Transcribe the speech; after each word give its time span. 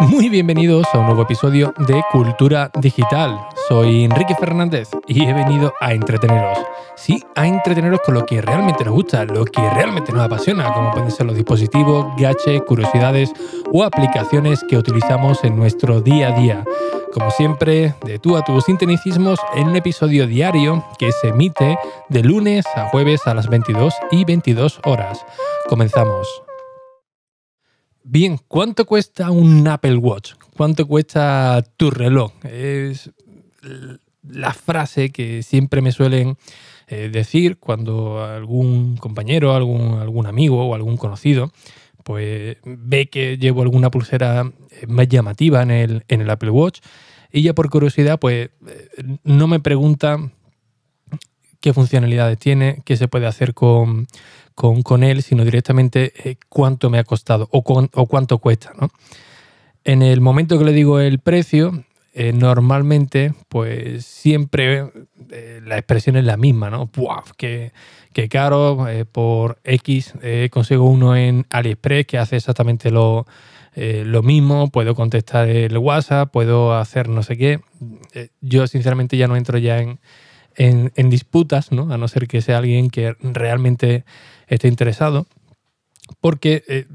Muy 0.00 0.28
bienvenidos 0.28 0.86
a 0.92 0.98
un 0.98 1.06
nuevo 1.06 1.22
episodio 1.22 1.74
de 1.86 2.02
Cultura 2.10 2.70
Digital. 2.80 3.38
Soy 3.68 4.04
Enrique 4.04 4.34
Fernández 4.34 4.88
y 5.06 5.24
he 5.24 5.32
venido 5.32 5.74
a 5.80 5.92
entreteneros. 5.92 6.58
Sí, 6.96 7.22
a 7.34 7.46
entreteneros 7.46 8.00
con 8.00 8.14
lo 8.14 8.24
que 8.24 8.40
realmente 8.40 8.84
nos 8.84 8.94
gusta, 8.94 9.24
lo 9.24 9.44
que 9.44 9.68
realmente 9.70 10.12
nos 10.12 10.22
apasiona, 10.22 10.72
como 10.72 10.90
pueden 10.92 11.10
ser 11.10 11.26
los 11.26 11.36
dispositivos, 11.36 12.06
gadgets, 12.16 12.64
curiosidades 12.66 13.32
o 13.72 13.84
aplicaciones 13.84 14.64
que 14.68 14.78
utilizamos 14.78 15.44
en 15.44 15.56
nuestro 15.56 16.00
día 16.00 16.28
a 16.28 16.38
día. 16.38 16.64
Como 17.16 17.30
siempre, 17.30 17.94
de 18.04 18.18
tú 18.18 18.36
a 18.36 18.44
tus 18.44 18.64
sintonicismos 18.64 19.38
en 19.54 19.68
un 19.68 19.76
episodio 19.76 20.26
diario 20.26 20.84
que 20.98 21.12
se 21.12 21.28
emite 21.28 21.78
de 22.10 22.22
lunes 22.22 22.66
a 22.74 22.90
jueves 22.90 23.22
a 23.26 23.32
las 23.32 23.48
22 23.48 23.94
y 24.10 24.26
22 24.26 24.80
horas. 24.84 25.24
Comenzamos. 25.66 26.28
Bien, 28.04 28.38
¿cuánto 28.46 28.84
cuesta 28.84 29.30
un 29.30 29.66
Apple 29.66 29.96
Watch? 29.96 30.34
¿Cuánto 30.58 30.86
cuesta 30.86 31.64
tu 31.78 31.90
reloj? 31.90 32.32
Es 32.44 33.10
la 34.22 34.52
frase 34.52 35.10
que 35.10 35.42
siempre 35.42 35.80
me 35.80 35.92
suelen 35.92 36.36
eh, 36.86 37.08
decir 37.10 37.56
cuando 37.56 38.22
algún 38.22 38.98
compañero, 38.98 39.54
algún, 39.54 40.00
algún 40.00 40.26
amigo 40.26 40.66
o 40.66 40.74
algún 40.74 40.98
conocido 40.98 41.50
pues 42.06 42.56
ve 42.64 43.08
que 43.08 43.36
llevo 43.36 43.62
alguna 43.62 43.90
pulsera 43.90 44.52
eh, 44.70 44.86
más 44.86 45.08
llamativa 45.08 45.60
en 45.60 45.72
el, 45.72 46.04
en 46.06 46.20
el 46.20 46.30
Apple 46.30 46.50
Watch 46.50 46.78
y 47.32 47.42
ya 47.42 47.52
por 47.52 47.68
curiosidad 47.68 48.20
pues 48.20 48.50
eh, 48.68 48.88
no 49.24 49.48
me 49.48 49.58
pregunta 49.58 50.16
qué 51.60 51.72
funcionalidades 51.72 52.38
tiene, 52.38 52.80
qué 52.84 52.96
se 52.96 53.08
puede 53.08 53.26
hacer 53.26 53.54
con, 53.54 54.06
con, 54.54 55.02
él, 55.02 55.24
sino 55.24 55.44
directamente 55.44 56.12
eh, 56.24 56.36
cuánto 56.48 56.90
me 56.90 57.00
ha 57.00 57.04
costado 57.04 57.48
o, 57.50 57.64
cuánto 57.64 58.38
cuesta. 58.38 58.72
¿no? 58.80 58.88
En 59.82 60.00
el 60.02 60.20
momento 60.20 60.60
que 60.60 60.64
le 60.64 60.72
digo 60.72 61.00
el 61.00 61.18
precio, 61.18 61.84
normalmente, 62.14 63.34
pues 63.50 64.06
siempre 64.06 64.90
la 65.62 65.76
expresión 65.76 66.16
es 66.16 66.24
la 66.24 66.38
misma, 66.38 66.70
¿no? 66.70 66.86
¡Buah! 66.86 67.24
¡Qué, 67.36 67.72
caro! 68.28 68.86
por 69.12 69.58
X 69.64 70.14
consigo 70.50 70.84
uno 70.84 71.16
en 71.16 71.46
AliExpress 71.50 72.06
que 72.06 72.18
hace 72.18 72.36
exactamente 72.36 72.90
lo, 72.90 73.26
lo 73.74 74.22
mismo. 74.22 74.70
Puedo 74.70 74.94
contestar 74.94 75.48
el 75.48 75.76
WhatsApp, 75.78 76.30
puedo 76.30 76.74
hacer 76.74 77.08
no 77.08 77.22
sé 77.22 77.36
qué. 77.36 77.60
yo, 78.40 78.66
sinceramente, 78.66 79.16
ya 79.16 79.28
no 79.28 79.36
entro 79.36 79.58
ya 79.58 79.78
en, 79.78 79.98
en, 80.56 81.10
disputas, 81.10 81.72
¿no? 81.72 81.92
A 81.92 81.98
no 81.98 82.08
ser 82.08 82.26
que 82.26 82.40
sea 82.40 82.58
alguien 82.58 82.90
que 82.90 83.14
realmente 83.20 84.04
esté 84.48 84.68
interesado, 84.68 85.26
porque 86.20 86.64
eh, 86.68 86.86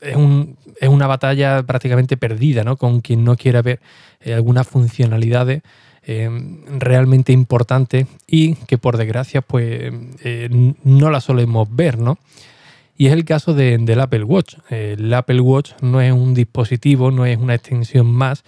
es, 0.00 0.16
un, 0.16 0.56
es, 0.80 0.88
una 0.88 1.06
batalla 1.06 1.62
prácticamente 1.62 2.16
perdida, 2.16 2.64
¿no? 2.64 2.76
Con 2.76 3.00
quien 3.00 3.24
no 3.24 3.36
quiera 3.36 3.62
ver 3.62 3.80
eh, 4.20 4.34
algunas 4.34 4.66
funcionalidades 4.66 5.62
eh, 6.02 6.28
realmente 6.78 7.32
importantes 7.32 8.06
y 8.26 8.54
que 8.54 8.78
por 8.78 8.96
desgracia 8.96 9.42
pues 9.42 9.92
no 10.84 11.10
las 11.10 11.24
solemos 11.24 11.68
ver, 11.74 11.98
¿no? 11.98 12.18
Y 12.96 13.06
es 13.06 13.12
el 13.14 13.24
caso 13.24 13.54
del 13.54 14.00
Apple 14.00 14.24
Watch. 14.24 14.56
El 14.68 15.12
Apple 15.14 15.40
Watch 15.40 15.72
no 15.80 16.02
es 16.02 16.12
un 16.12 16.34
dispositivo, 16.34 17.10
no 17.10 17.24
es 17.24 17.38
una 17.38 17.54
extensión 17.54 18.06
más 18.06 18.44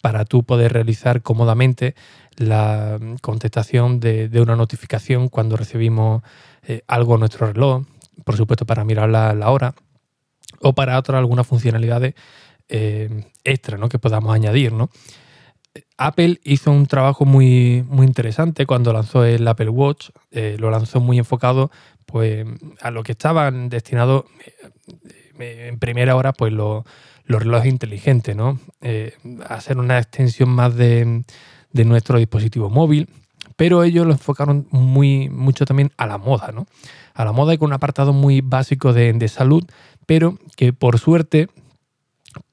para 0.00 0.24
tú 0.24 0.44
poder 0.44 0.72
realizar 0.72 1.22
cómodamente 1.22 1.96
la 2.36 3.00
contestación 3.20 3.98
de, 3.98 4.28
de 4.28 4.40
una 4.40 4.54
notificación 4.54 5.28
cuando 5.28 5.56
recibimos 5.56 6.22
algo 6.86 7.14
en 7.14 7.20
nuestro 7.20 7.48
reloj, 7.48 7.84
por 8.24 8.36
supuesto 8.36 8.66
para 8.66 8.84
mirar 8.84 9.08
la, 9.08 9.50
hora, 9.50 9.74
o 10.60 10.74
para 10.74 10.98
otras 10.98 11.18
algunas 11.18 11.46
funcionalidades 11.46 12.14
eh, 12.68 13.24
extra 13.44 13.78
¿no? 13.78 13.88
que 13.88 13.98
podamos 13.98 14.34
añadir. 14.34 14.72
¿no? 14.72 14.90
Apple 15.96 16.40
hizo 16.44 16.70
un 16.70 16.86
trabajo 16.86 17.24
muy, 17.24 17.84
muy 17.88 18.06
interesante 18.06 18.66
cuando 18.66 18.92
lanzó 18.92 19.24
el 19.24 19.46
Apple 19.46 19.70
Watch, 19.70 20.10
eh, 20.30 20.56
lo 20.58 20.70
lanzó 20.70 21.00
muy 21.00 21.18
enfocado 21.18 21.70
pues, 22.04 22.46
a 22.80 22.90
lo 22.90 23.02
que 23.02 23.12
estaban 23.12 23.68
destinados 23.68 24.24
eh, 25.38 25.68
en 25.68 25.78
primera 25.78 26.16
hora 26.16 26.32
pues, 26.32 26.52
los, 26.52 26.84
relojes 27.26 27.70
inteligentes, 27.70 28.36
¿no? 28.36 28.60
hacer 29.48 29.78
una 29.78 29.98
extensión 29.98 30.48
más 30.48 30.76
de, 30.76 31.24
de 31.72 31.84
nuestro 31.84 32.18
dispositivo 32.18 32.70
móvil, 32.70 33.08
pero 33.56 33.84
ellos 33.84 34.06
lo 34.06 34.12
enfocaron 34.12 34.66
muy, 34.70 35.28
mucho 35.28 35.64
también 35.64 35.92
a 35.96 36.06
la 36.06 36.18
moda, 36.18 36.52
¿no? 36.52 36.66
A 37.14 37.24
la 37.24 37.32
moda 37.32 37.54
y 37.54 37.58
con 37.58 37.66
un 37.66 37.72
apartado 37.72 38.12
muy 38.12 38.40
básico 38.40 38.92
de, 38.92 39.28
salud, 39.28 39.64
pero 40.04 40.38
que 40.56 40.72
por 40.72 40.98
suerte, 40.98 41.48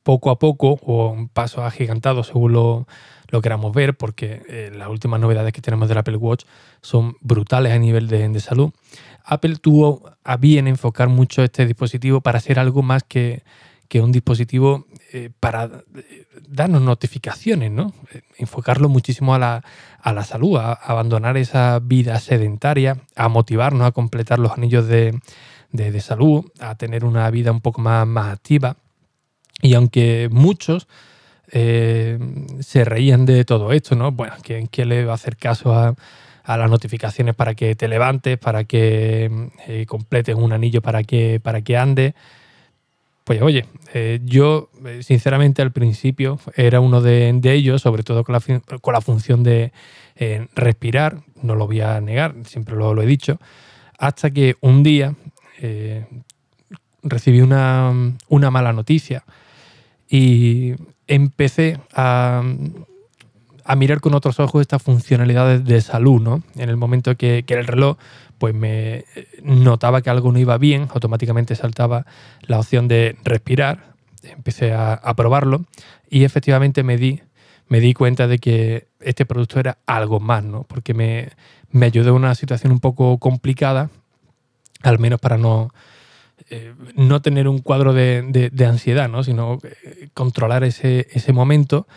poco 0.03 0.30
a 0.30 0.40
poco, 0.40 0.80
o 0.84 1.09
un 1.09 1.30
paso 1.30 1.64
agigantado 1.64 2.24
según 2.24 2.53
lo, 2.53 2.86
queramos 3.41 3.74
ver, 3.74 3.96
porque 3.97 4.44
eh, 4.47 4.72
las 4.75 4.90
últimas 4.90 5.19
novedades 5.19 5.53
que 5.53 5.62
tenemos 5.62 5.90
del 5.90 5.97
Apple 5.97 6.18
Watch 6.18 6.46
son 6.81 7.16
brutales 7.22 7.72
a 7.72 7.80
nivel 7.80 8.08
de, 8.08 8.28
de 8.30 8.40
salud, 8.40 8.72
Apple 9.25 9.56
tuvo 9.56 10.12
a 10.24 10.38
bien 10.38 10.68
enfocar 10.68 11.09
mucho 11.09 11.44
este 11.44 11.66
dispositivo 11.66 12.22
para 12.22 12.38
hacer 12.38 12.59
algo 12.59 12.84
más 12.84 13.03
que 13.03 13.42
que 13.94 14.02
un 14.02 14.12
dispositivo 14.12 14.88
eh, 15.12 15.30
para 15.40 15.66
eh, 15.96 16.25
darnos 16.47 16.81
notificaciones, 16.81 17.69
¿no? 17.69 17.94
Enfocarlo 18.40 18.90
muchísimo 18.90 19.36
a 19.36 19.38
la, 19.38 19.63
a 20.02 20.13
la 20.13 20.24
salud, 20.24 20.58
a, 20.58 20.74
abandonar 20.74 21.38
esa 21.38 21.78
vida 21.80 22.19
sedentaria, 22.19 22.97
a 23.16 23.30
motivarnos 23.30 23.86
a 23.86 23.92
completar 23.92 24.40
los 24.40 24.53
anillos 24.53 24.88
de, 24.88 25.22
salud, 26.02 26.44
a 26.59 26.74
tener 26.74 27.06
una 27.06 27.30
vida 27.30 27.52
un 27.52 27.62
poco 27.62 27.81
más, 27.81 28.08
más 28.08 28.34
activa. 28.34 28.78
Y 29.63 29.74
aunque 29.74 30.29
muchos 30.31 30.88
eh, 31.51 32.19
se 32.59 32.85
reían 32.85 33.25
de 33.25 33.44
todo 33.46 33.72
esto, 33.72 33.96
¿no? 33.96 34.12
Bueno, 34.12 34.35
¿quién, 34.44 34.69
le 34.90 35.06
va 35.06 35.13
a 35.13 35.16
hacer 35.16 35.38
caso 35.38 35.74
a, 35.74 35.96
las 36.46 36.69
notificaciones 36.69 37.34
para 37.34 37.56
que 37.56 37.74
te 37.74 37.88
levantes, 37.88 38.38
para 38.38 38.66
que 38.66 39.50
completes 39.88 40.35
un 40.35 40.53
anillo 40.53 40.81
para 40.81 41.03
que, 41.03 41.40
para 41.41 41.62
que 41.62 41.78
andes? 41.78 42.13
Pues 43.24 43.41
oye, 43.41 43.66
eh, 43.94 44.19
yo 44.25 44.69
eh, 44.85 45.01
sinceramente 45.01 45.62
al 45.62 45.72
principio 45.72 46.40
era 46.57 46.81
uno 46.81 47.01
de, 47.01 47.40
ellos, 47.44 47.81
sobre 47.81 48.03
todo 48.03 48.25
con 48.25 48.34
la, 48.34 49.01
función 49.01 49.44
de 49.44 49.72
eh, 50.18 50.47
respirar, 50.56 51.22
no 51.41 51.56
lo 51.56 51.66
voy 51.68 51.80
a 51.80 52.01
negar, 52.01 52.35
siempre 52.44 52.75
lo, 52.75 53.01
he 53.01 53.06
dicho, 53.06 53.40
hasta 53.97 54.30
que 54.31 54.57
un 54.59 54.84
día 54.84 55.16
recibí 57.01 57.40
una, 57.40 57.94
mala 58.30 58.74
noticia 58.74 59.24
y 60.13 60.75
empecé 61.07 61.79
a, 61.91 62.44
mirar 63.75 64.00
con 64.00 64.13
otros 64.13 64.40
ojos 64.40 64.62
estas 64.62 64.84
funcionalidades 64.84 65.66
de 65.66 65.81
salud, 65.81 66.22
¿no? 66.22 66.44
En 66.56 66.69
el 66.69 66.78
momento 66.78 67.18
que, 67.18 67.41
que 67.47 67.56
el 67.56 67.66
reloj 67.66 67.97
pues 68.38 68.53
me 68.53 69.06
notaba 69.41 70.03
que 70.03 70.12
algo 70.12 70.31
no 70.31 70.38
iba 70.38 70.59
bien, 70.59 70.88
automáticamente 70.94 71.56
saltaba 71.56 72.06
la 72.41 72.59
opción 72.59 72.88
de 72.88 73.18
respirar, 73.24 73.96
empecé 74.22 74.72
a, 74.74 75.01
probarlo 75.16 75.66
y 76.12 76.25
efectivamente 76.25 76.84
me 76.84 76.97
di, 76.97 77.22
me 77.68 77.80
di 77.80 77.95
cuenta 77.95 78.28
de 78.28 78.38
que 78.38 78.90
este 79.00 79.25
producto 79.25 79.59
era 79.59 79.80
algo 79.88 80.19
más, 80.19 80.44
¿no? 80.44 80.62
porque 80.62 80.94
me, 80.94 81.31
ayudó 81.84 82.09
en 82.09 82.18
una 82.18 82.35
situación 82.35 82.72
un 82.72 82.80
poco 82.80 83.18
complicada, 83.18 83.90
al 84.84 85.00
menos 85.00 85.19
para 85.19 85.40
no, 85.40 85.69
eh, 86.49 86.73
no 86.95 87.21
tener 87.21 87.47
un 87.47 87.59
cuadro 87.59 87.94
de, 87.94 88.51
ansiedad, 88.67 89.09
¿no? 89.09 89.23
sino 89.23 89.59
eh, 89.63 90.09
controlar 90.13 90.63
ese, 90.63 91.05
momento 91.33 91.88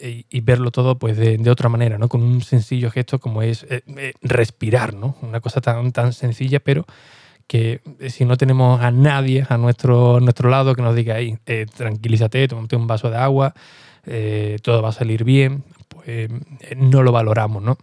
y, 0.00 0.40
verlo 0.40 0.70
todo 0.70 0.98
pues 0.98 1.16
de, 1.16 1.50
otra 1.50 1.68
manera, 1.68 1.98
¿no? 1.98 2.08
Con 2.08 2.22
un 2.22 2.40
sencillo 2.42 2.90
gesto 2.90 3.18
como 3.18 3.42
es 3.42 3.64
eh, 3.64 3.82
eh, 3.96 4.12
respirar, 4.22 4.94
¿no? 4.94 5.16
Una 5.22 5.40
cosa 5.40 5.60
tan, 5.60 6.12
sencilla, 6.12 6.60
pero 6.60 6.86
que 7.46 7.80
eh, 7.98 8.10
si 8.10 8.24
no 8.24 8.36
tenemos 8.36 8.80
a 8.80 8.90
nadie 8.90 9.44
a 9.48 9.56
nuestro, 9.56 10.20
lado 10.20 10.74
que 10.74 10.82
nos 10.82 10.94
diga 10.94 11.16
ahí, 11.16 11.36
tranquilízate, 11.76 12.46
tómate 12.48 12.76
un 12.76 12.86
vaso 12.86 13.10
de 13.10 13.16
agua, 13.16 13.54
todo 14.62 14.82
va 14.82 14.90
a 14.90 14.92
salir 14.92 15.24
bien, 15.24 15.64
pues 15.88 16.30
no 16.76 17.02
lo 17.02 17.12
valoramos, 17.12 17.62
¿no? 17.62 17.78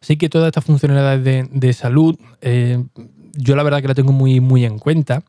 Así 0.00 0.18
que 0.18 0.28
todas 0.28 0.48
estas 0.48 0.64
funcionalidades 0.64 1.24
de, 1.24 1.48
de 1.50 1.72
salud, 1.72 2.18
yo 3.36 3.56
la 3.56 3.62
verdad 3.62 3.82
que 3.82 3.88
la 3.88 3.94
tengo 3.94 4.12
muy, 4.12 4.40
muy 4.40 4.64
en 4.64 4.78
cuenta. 4.78 5.22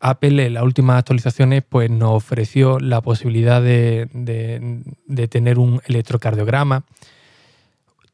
Apple 0.00 0.46
en 0.46 0.54
las 0.54 0.64
últimas 0.64 0.98
actualizaciones 0.98 1.62
pues, 1.68 1.88
nos 1.88 2.10
ofreció 2.10 2.80
la 2.80 3.00
posibilidad 3.00 3.62
de, 3.62 4.08
tener 5.30 5.58
un 5.58 5.80
electrocardiograma. 5.86 6.84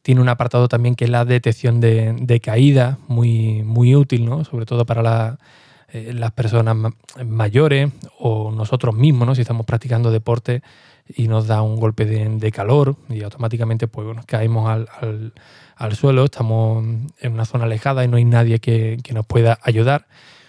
Tiene 0.02 0.20
un 0.20 0.29
apartado 0.29 0.69
también 0.69 0.94
que 0.94 1.05
es 1.05 1.11
la 1.11 1.25
detección 1.25 1.81
de, 1.81 2.40
caída, 2.43 2.99
muy, 3.08 3.62
muy 3.62 3.94
útil, 3.96 4.26
¿no? 4.26 4.44
sobre 4.44 4.67
todo 4.67 4.85
para 4.85 5.38
las 5.93 6.32
personas 6.32 6.76
mayores 7.25 7.90
o 8.19 8.50
nosotros 8.50 8.94
mismos, 8.94 9.26
¿no? 9.26 9.35
si 9.35 9.40
estamos 9.40 9.64
practicando 9.64 10.11
deporte 10.11 10.62
y 11.08 11.29
nos 11.29 11.46
da 11.46 11.62
un 11.62 11.76
golpe 11.76 12.05
de, 12.05 12.52
calor 12.52 12.96
y 13.08 13.23
automáticamente 13.23 13.88
pues, 13.88 14.06
caemos 14.26 14.69
al, 14.69 15.96
suelo, 15.96 16.25
estamos 16.25 16.85
en 17.20 17.32
una 17.32 17.44
zona 17.44 17.64
alejada 17.64 18.05
y 18.05 18.08
no 18.08 18.19
hay 18.19 18.25
nadie 18.25 18.58
que, 18.58 18.99
nos 19.12 19.26
pueda 19.26 19.58
ayudar, 19.62 20.06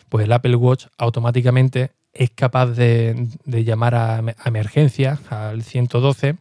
pues 0.10 0.26
el 0.26 0.32
Apple 0.34 0.56
Watch 0.56 0.88
automáticamente 0.98 1.92
es 2.14 2.32
capaz 2.32 2.68
de, 2.68 3.28
llamar 3.46 3.96
a, 3.96 4.22
emergencia 4.46 5.20
al 5.30 5.64
112 5.64 6.36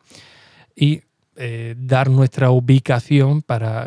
y 0.75 1.03
eh, 1.37 1.77
dar 1.79 2.11
nuestra 2.11 2.51
ubicación 2.51 3.43
para 3.43 3.87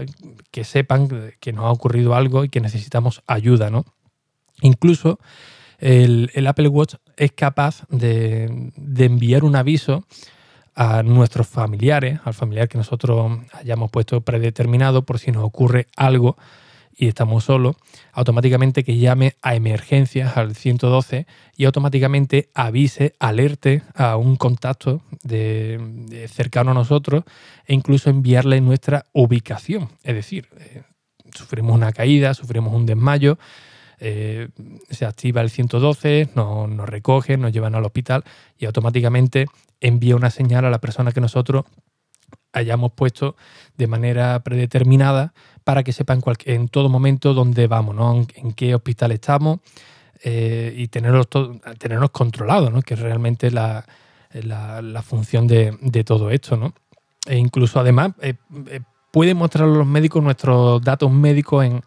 que 0.51 0.63
sepan 0.63 1.33
que 1.41 1.51
nos 1.51 1.65
ha 1.65 1.71
ocurrido 1.71 2.15
algo 2.15 2.45
y 2.45 2.49
que 2.49 2.61
necesitamos 2.61 3.23
ayuda, 3.27 3.69
¿no? 3.69 3.85
Incluso 4.61 5.19
el, 5.81 6.47
Apple 6.47 6.67
Watch 6.67 6.95
es 7.17 7.31
capaz 7.31 7.83
de, 7.89 8.71
enviar 8.97 9.43
un 9.43 9.55
aviso 9.55 10.05
a 10.75 11.03
nuestros 11.03 11.47
familiares, 11.47 12.19
al 12.23 12.33
familiar 12.33 12.69
que 12.69 12.77
nosotros 12.77 13.39
hayamos 13.53 13.91
puesto 13.91 14.21
predeterminado 14.21 15.03
por 15.03 15.19
si 15.19 15.31
nos 15.31 15.43
ocurre 15.43 15.87
algo 15.97 16.37
y 16.95 17.07
estamos 17.07 17.45
solos, 17.45 17.77
automáticamente 18.13 18.83
que 18.83 18.97
llame 18.97 19.35
a 19.41 19.55
emergencias 19.55 20.37
al 20.37 20.55
112 20.55 21.25
y 21.57 21.65
automáticamente 21.65 22.49
avise, 22.53 23.15
alerte 23.19 23.81
a 23.95 24.17
un 24.17 24.35
contacto 24.35 25.01
de, 25.23 26.27
cercano 26.31 26.71
a 26.71 26.75
nosotros 26.75 27.23
e 27.65 27.73
incluso 27.73 28.09
enviarle 28.09 28.61
nuestra 28.61 29.07
ubicación. 29.13 29.89
Es 30.03 30.13
decir, 30.13 30.47
eh, 30.59 30.83
sufrimos 31.33 31.73
una 31.73 31.91
caída, 31.91 32.33
sufrimos 32.33 32.73
un 32.73 32.85
desmayo, 32.85 33.39
eh, 34.03 34.50
se 34.89 35.06
activa 35.06 35.42
el 35.42 35.51
112, 35.51 36.30
nos, 36.33 36.68
nos 36.68 36.89
recoge, 36.89 37.38
nos 37.38 37.51
llevan 37.51 37.75
al 37.75 37.86
hospital 37.86 38.24
y 38.57 38.65
automáticamente 38.65 39.45
envía 39.80 40.15
una 40.15 40.31
señal 40.31 40.65
a 40.65 40.71
la 40.71 40.81
persona 40.81 41.12
que 41.12 41.21
nosotros 41.21 41.65
hayamos 42.51 42.94
puesto 42.94 43.36
de 43.77 43.86
manera 43.86 44.39
predeterminada 44.44 45.33
para 45.63 45.83
que 45.83 45.94
sepa 45.94 46.18
en, 46.45 46.68
todo 46.68 46.89
momento 46.89 47.36
dónde 47.36 47.68
vamos, 47.68 47.95
¿no? 47.95 48.25
en, 48.36 48.53
qué 48.53 48.74
hospital 48.74 49.12
estamos 49.12 49.59
eh, 50.24 50.74
y 50.75 50.88
tenernos 50.88 51.27
controlados, 52.12 52.71
¿no? 52.71 52.81
que 52.81 52.95
es 52.95 53.00
realmente 53.00 53.51
la, 53.51 53.86
función 55.04 55.45
de, 55.45 56.04
todo 56.04 56.31
esto. 56.31 56.57
¿no? 56.57 56.74
E 57.27 57.38
incluso 57.38 57.80
además 57.80 58.13
eh, 58.19 58.33
puede 59.12 59.36
mostrar 59.36 59.68
a 59.68 59.71
los 59.71 59.86
médicos 59.86 60.24
nuestros 60.24 60.81
datos 60.81 61.12
médicos 61.12 61.65
en, 61.65 61.83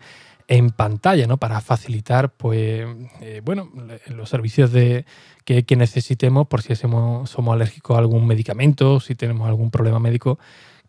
en 0.49 0.71
pantalla, 0.71 1.27
¿no? 1.27 1.39
Para 1.39 1.61
facilitar, 1.61 2.31
pues, 2.35 2.87
eh, 3.21 3.41
bueno, 3.45 3.71
los 4.09 4.29
servicios 4.29 4.73
de, 4.73 5.05
que, 5.45 5.65
necesitemos 5.77 6.47
por 6.47 6.63
si 6.63 6.75
somos, 6.77 7.31
somos, 7.31 7.55
alérgicos 7.55 7.97
a 7.97 8.01
algún 8.01 8.27
medicamento, 8.27 9.01
si 9.01 9.15
tenemos 9.15 9.49
algún 9.49 9.71
problema 9.71 9.99
médico, 9.99 10.39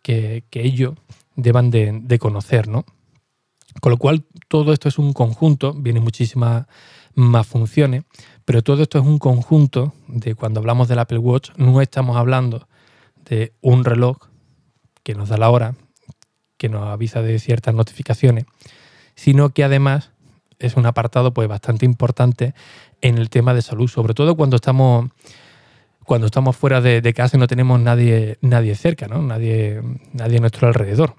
que, 0.01 0.43
ellos 0.51 0.95
deban 1.35 1.71
de, 1.71 2.19
conocer, 2.19 2.67
¿no? 2.67 2.85
Con 3.81 3.91
lo 3.91 3.97
cual, 3.97 4.23
todo 4.47 4.71
esto 4.71 4.87
es 4.87 4.97
un 4.97 5.13
conjunto, 5.13 5.73
vienen 5.73 6.03
muchísimas 6.03 6.65
más 7.13 7.47
funciones, 7.47 8.03
pero 8.45 8.61
todo 8.61 8.83
esto 8.83 8.99
es 8.99 9.05
un 9.05 9.19
conjunto 9.19 9.93
de 10.07 10.35
cuando 10.35 10.59
hablamos 10.59 10.87
del 10.87 10.99
Apple 10.99 11.17
Watch, 11.17 11.51
no 11.57 11.81
estamos 11.81 12.17
hablando 12.17 12.67
de 13.25 13.53
un 13.61 13.83
reloj 13.83 14.17
que 15.03 15.15
nos 15.15 15.29
da 15.29 15.37
la 15.37 15.49
hora, 15.49 15.75
que 16.57 16.69
nos 16.69 16.87
avisa 16.87 17.21
de 17.21 17.39
ciertas 17.39 17.73
notificaciones, 17.73 18.45
sino 19.15 19.49
que 19.49 19.63
además 19.63 20.11
es 20.59 20.75
un 20.75 20.85
apartado 20.85 21.33
pues, 21.33 21.47
bastante 21.47 21.85
importante 21.85 22.53
en 23.01 23.17
el 23.17 23.29
tema 23.29 23.53
de 23.53 23.61
salud, 23.61 23.87
sobre 23.87 24.13
todo 24.13 24.35
cuando 24.35 24.55
estamos, 24.55 25.09
cuando 26.03 26.27
estamos 26.27 26.55
fuera 26.55 26.81
de, 26.81 27.13
casa 27.13 27.37
y 27.37 27.39
no 27.39 27.47
tenemos 27.47 27.79
nadie, 27.79 28.37
nadie 28.41 28.75
cerca, 28.75 29.07
¿no? 29.07 29.21
nadie, 29.21 29.81
nadie 30.13 30.37
a 30.37 30.41
nuestro 30.41 30.67
alrededor. 30.67 31.15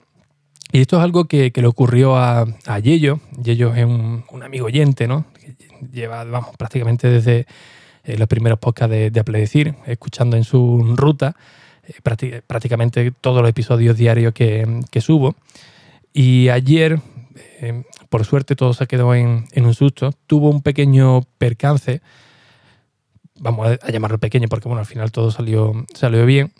Y 0.73 0.81
esto 0.81 0.97
es 0.97 1.05
algo 1.05 1.27
que, 1.27 1.53
le 1.55 1.67
ocurrió 1.67 2.17
a, 2.17 2.45
a 2.67 2.79
Yello. 2.81 3.21
Yello 3.43 3.75
es 3.75 3.85
un, 3.85 4.25
amigo 4.43 4.67
oyente, 4.67 5.07
¿no? 5.07 5.27
lleva, 5.93 6.25
vamos, 6.25 6.57
prácticamente 6.57 7.09
desde 7.09 7.47
eh, 8.05 8.19
los 8.19 8.27
primeros 8.27 8.59
podcasts 8.59 8.91
de, 8.91 9.11
de 9.11 9.21
Apledecir, 9.21 9.75
escuchando 9.87 10.37
en 10.37 10.45
su 10.45 10.95
ruta 10.97 11.37
eh, 11.87 12.41
prácticamente 12.47 13.13
todos 13.13 13.43
los 13.43 13.49
episodios 13.49 13.97
diarios 13.97 14.33
que, 14.33 14.83
que 14.91 15.01
subo. 15.01 15.37
Y 16.13 16.49
ayer 16.49 17.01
eh, 17.61 17.85
por 18.09 18.25
suerte 18.25 18.57
todo 18.57 18.75
se 18.75 18.87
quedó 18.87 19.15
en, 19.15 19.47
un 19.57 19.75
susto, 19.75 20.13
tuvo 20.27 20.51
un 20.51 20.63
pequeño 20.63 21.23
percance, 21.39 22.01
vamos 23.39 23.79
a, 23.83 23.91
llamarlo 23.91 24.19
pequeño 24.19 24.49
porque 24.49 24.69
bueno, 24.69 24.81
al 24.81 24.87
final 24.87 25.13
todo 25.13 25.31
salió, 25.31 25.73
salió 25.95 26.25
bien, 26.27 26.53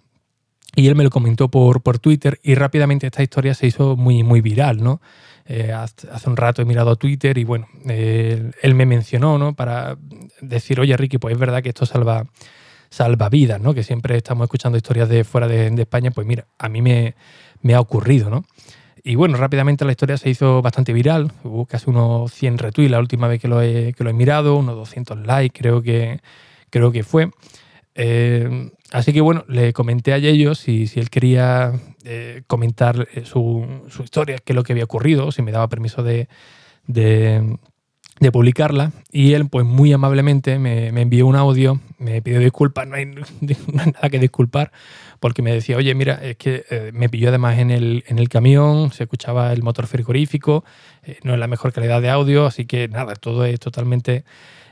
y 0.75 0.89
él 0.89 0.95
me 0.95 1.05
lo 1.05 1.11
comentó 1.11 1.49
por, 1.49 1.81
Twitter 1.99 2.39
y 2.43 2.55
rápidamente 2.55 3.07
esta 3.07 3.23
historia 3.23 3.55
se 3.55 3.67
hizo 3.67 3.97
muy, 3.97 4.41
viral, 4.41 4.83
¿no? 4.83 5.01
Eh, 5.47 5.73
hace 5.73 6.29
un 6.29 6.37
rato 6.37 6.61
he 6.61 6.65
mirado 6.65 6.91
a 6.91 6.97
Twitter 6.97 7.39
y 7.39 7.45
bueno, 7.45 7.69
él 7.87 8.75
me 8.75 8.85
mencionó, 8.85 9.39
¿no? 9.39 9.55
Para 9.55 9.97
decir, 10.41 10.81
oye 10.81 10.97
Ricky, 10.97 11.19
pues 11.19 11.33
es 11.33 11.39
verdad 11.39 11.63
que 11.63 11.71
esto 11.71 11.87
salva, 11.87 12.27
salva 12.91 13.29
vidas, 13.29 13.61
¿no? 13.61 13.73
Que 13.73 13.85
siempre 13.85 14.17
estamos 14.17 14.45
escuchando 14.45 14.77
historias 14.77 15.09
de 15.09 15.25
fuera 15.25 15.49
de, 15.49 15.71
de 15.71 15.83
España, 15.83 16.11
pues 16.11 16.27
mira, 16.27 16.47
a 16.59 16.69
mí 16.69 16.83
me, 16.83 17.15
me 17.63 17.75
ha 17.75 17.81
ocurrido, 17.81 18.29
¿no? 18.29 18.45
Y 19.09 19.15
bueno, 19.15 19.37
rápidamente 19.37 19.85
la 19.85 19.93
historia 19.93 20.17
se 20.17 20.29
hizo 20.29 20.61
bastante 20.63 20.93
viral. 20.93 21.31
Hubo 21.45 21.65
casi 21.65 21.89
unos 21.89 22.33
100 22.33 22.59
retweets 22.59 22.91
la 22.91 22.99
última 22.99 23.29
vez 23.29 23.41
que 23.41 23.47
lo 23.47 23.63
he, 23.63 23.93
que 23.93 24.03
lo 24.03 24.11
he 24.11 24.13
mirado, 24.13 24.57
unos 24.57 24.75
200 24.75 25.25
likes 25.25 25.61
creo 25.61 25.81
que, 25.81 26.19
creo 26.71 26.91
que 26.91 27.05
fue. 27.05 27.31
Eh, 27.95 28.69
así 28.91 29.13
que 29.13 29.21
bueno, 29.21 29.45
le 29.47 29.73
comenté 29.73 30.13
a 30.13 30.17
ellos 30.17 30.59
si, 30.59 30.89
si 30.89 30.99
él 30.99 31.09
quería 31.09 31.71
eh, 32.03 32.43
comentar 32.49 33.07
eh, 33.15 33.25
su, 33.25 33.65
su, 33.91 34.03
historia, 34.03 34.39
qué 34.45 34.55
es 34.55 34.57
lo 34.57 34.65
que 34.65 34.73
había 34.73 34.83
ocurrido, 34.83 35.31
si 35.31 35.41
me 35.41 35.53
daba 35.53 35.69
permiso 35.69 36.03
de, 36.03 36.27
de 38.21 38.33
publicarla. 38.33 38.93
Y 39.11 39.35
él, 39.35 39.49
pues 39.49 39.67
muy 39.67 39.93
amablemente, 39.93 40.59
me, 40.59 40.93
me, 40.93 41.03
envió 41.03 41.27
un 41.27 41.37
audio, 41.37 41.81
me 41.99 42.23
pidió 42.23 42.41
disculpas, 42.41 42.87
no 42.89 42.97
hay, 42.97 43.07
nada 43.07 44.11
que 44.11 44.19
disculpar, 44.19 44.73
porque 45.21 45.43
me 45.43 45.53
decía, 45.53 45.77
oye, 45.77 45.95
mira, 45.95 46.15
es 46.23 46.37
que 46.37 46.65
eh, 46.71 46.91
me 46.95 47.09
pilló 47.09 47.29
además 47.29 47.59
en 47.59 47.71
el, 47.71 48.05
en 48.07 48.19
el 48.19 48.29
camión, 48.29 48.93
se 48.93 49.05
escuchaba 49.05 49.53
el 49.53 49.63
motor 49.63 49.87
frigorífico, 49.87 50.65
eh, 51.03 51.19
no 51.23 51.35
es 51.35 51.39
la 51.39 51.47
mejor 51.47 51.73
calidad 51.73 52.01
de 52.01 52.11
audio, 52.11 52.47
así 52.47 52.67
que 52.67 52.89
nada, 52.89 53.15
todo 53.15 53.45
es 53.45 53.61
totalmente 53.61 54.25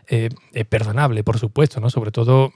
eh, 0.08 0.30
perdonable, 0.68 1.24
por 1.24 1.38
supuesto, 1.38 1.80
¿no? 1.80 1.90
Sobre 1.90 2.10
todo 2.10 2.52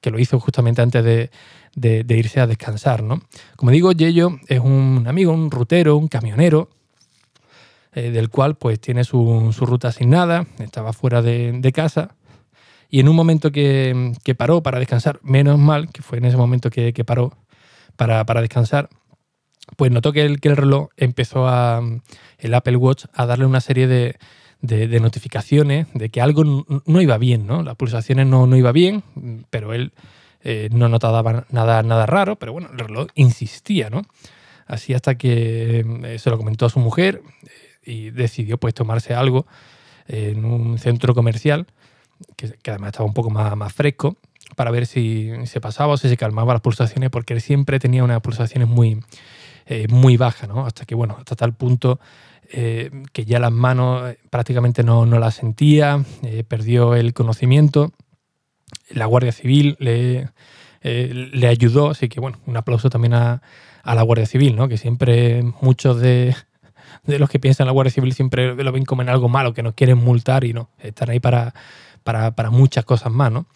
que 0.00 0.10
lo 0.10 0.18
hizo 0.18 0.40
justamente 0.40 0.82
antes 0.82 1.04
de, 1.04 1.30
de, 1.76 2.16
irse 2.16 2.40
a 2.40 2.46
descansar, 2.46 3.02
¿no? 3.02 3.22
Como 3.56 3.70
digo, 3.70 3.92
Yello 3.92 4.38
es 4.48 4.58
un 4.58 5.04
amigo, 5.06 5.32
un 5.32 5.50
rutero, 5.50 5.96
un 5.96 6.08
camionero, 6.08 6.68
del 8.02 8.28
cual 8.28 8.56
pues 8.56 8.80
tiene 8.80 9.04
su, 9.04 9.52
su, 9.52 9.66
ruta 9.66 9.88
asignada, 9.88 10.46
estaba 10.58 10.92
fuera 10.92 11.22
de, 11.22 11.52
de 11.52 11.72
casa 11.72 12.14
y 12.88 13.00
en 13.00 13.08
un 13.08 13.16
momento 13.16 13.50
que, 13.50 14.14
paró 14.36 14.62
para 14.62 14.78
descansar, 14.78 15.18
menos 15.22 15.58
mal, 15.58 15.90
que 15.90 16.02
fue 16.02 16.18
en 16.18 16.24
ese 16.26 16.36
momento 16.36 16.70
que, 16.70 16.92
paró 17.04 17.36
para, 17.96 18.24
descansar, 18.40 18.88
pues 19.76 19.90
notó 19.90 20.12
que 20.12 20.24
el, 20.24 20.40
que 20.40 20.48
el 20.48 20.56
reloj 20.56 20.88
empezó 20.96 21.48
a, 21.48 21.82
el 22.38 22.54
Apple 22.54 22.76
Watch 22.76 23.06
a 23.12 23.26
darle 23.26 23.46
una 23.46 23.60
serie 23.60 23.86
de, 23.86 25.00
notificaciones 25.00 25.88
de 25.94 26.08
que 26.10 26.20
algo 26.20 26.64
no 26.86 27.00
iba 27.00 27.18
bien, 27.18 27.46
¿no? 27.46 27.62
Las 27.62 27.76
pulsaciones 27.76 28.26
no, 28.26 28.46
no 28.46 28.56
iba 28.56 28.72
bien, 28.72 29.02
pero 29.50 29.74
él 29.74 29.92
eh, 30.42 30.68
no 30.72 30.88
notaba 30.88 31.46
nada, 31.50 31.82
nada 31.82 32.06
raro, 32.06 32.36
pero 32.36 32.52
bueno, 32.52 32.68
el 32.72 32.78
reloj 32.78 33.08
insistía, 33.14 33.90
¿no? 33.90 34.02
Así 34.66 34.94
hasta 34.94 35.16
que 35.16 35.84
eh, 36.04 36.18
se 36.18 36.30
lo 36.30 36.38
comentó 36.38 36.66
a 36.66 36.70
su 36.70 36.80
mujer 36.80 37.22
eh, 37.44 37.65
y 37.86 38.10
decidió 38.10 38.58
pues 38.58 38.74
tomarse 38.74 39.14
algo 39.14 39.46
en 40.08 40.44
un 40.44 40.78
centro 40.78 41.14
comercial 41.14 41.66
que, 42.36 42.70
además 42.70 42.88
estaba 42.88 43.06
un 43.06 43.14
poco 43.14 43.30
más, 43.30 43.56
más 43.56 43.72
fresco, 43.72 44.16
para 44.54 44.70
ver 44.70 44.86
si 44.86 45.30
se 45.46 45.60
pasaba 45.60 45.94
o 45.94 45.96
si 45.96 46.08
se 46.08 46.16
calmaba 46.16 46.54
las 46.54 46.62
pulsaciones, 46.62 47.10
porque 47.10 47.34
él 47.34 47.40
siempre 47.40 47.78
tenía 47.78 48.04
unas 48.04 48.20
pulsaciones 48.20 48.68
muy, 48.68 49.02
eh, 49.66 49.86
muy 49.88 50.16
bajas, 50.16 50.48
¿no? 50.48 50.66
Hasta 50.66 50.84
que, 50.84 50.94
bueno, 50.94 51.16
hasta 51.18 51.36
tal 51.36 51.54
punto 51.54 51.98
eh, 52.52 52.90
que 53.12 53.24
ya 53.24 53.38
las 53.38 53.52
manos 53.52 54.10
eh, 54.10 54.18
prácticamente 54.30 54.82
no, 54.82 55.04
no 55.04 55.18
las 55.18 55.34
sentía, 55.34 56.04
perdió 56.48 56.94
el 56.94 57.12
conocimiento. 57.12 57.92
La 58.90 59.06
Guardia 59.06 59.32
Civil 59.32 59.76
le, 59.80 60.28
le 60.82 61.48
ayudó, 61.48 61.90
así 61.90 62.08
que, 62.08 62.20
bueno, 62.20 62.38
un 62.46 62.56
aplauso 62.56 62.88
también 62.88 63.14
a, 63.14 63.42
a 63.82 63.94
la 63.94 64.02
Guardia 64.02 64.26
Civil, 64.26 64.54
¿no? 64.54 64.68
Que 64.68 64.78
siempre 64.78 65.42
muchos 65.60 66.00
de, 66.00 66.34
de 67.04 67.18
los 67.18 67.28
que 67.28 67.38
piensan 67.38 67.64
en 67.64 67.68
la 67.68 67.72
Guardia 67.72 67.92
Civil 67.92 68.12
siempre 68.12 68.54
lo 68.54 68.72
ven 68.72 68.84
como 68.84 69.02
en 69.02 69.08
algo 69.08 69.28
malo, 69.28 69.54
que 69.54 69.62
nos 69.62 69.74
quieren 69.74 69.98
multar 69.98 70.44
y 70.44 70.52
no, 70.52 70.70
están 70.78 71.10
ahí 71.10 71.20
para 71.20 71.54
para, 72.06 72.50
muchas 72.50 72.84
cosas 72.84 73.12
más, 73.12 73.32
¿no? 73.32 73.46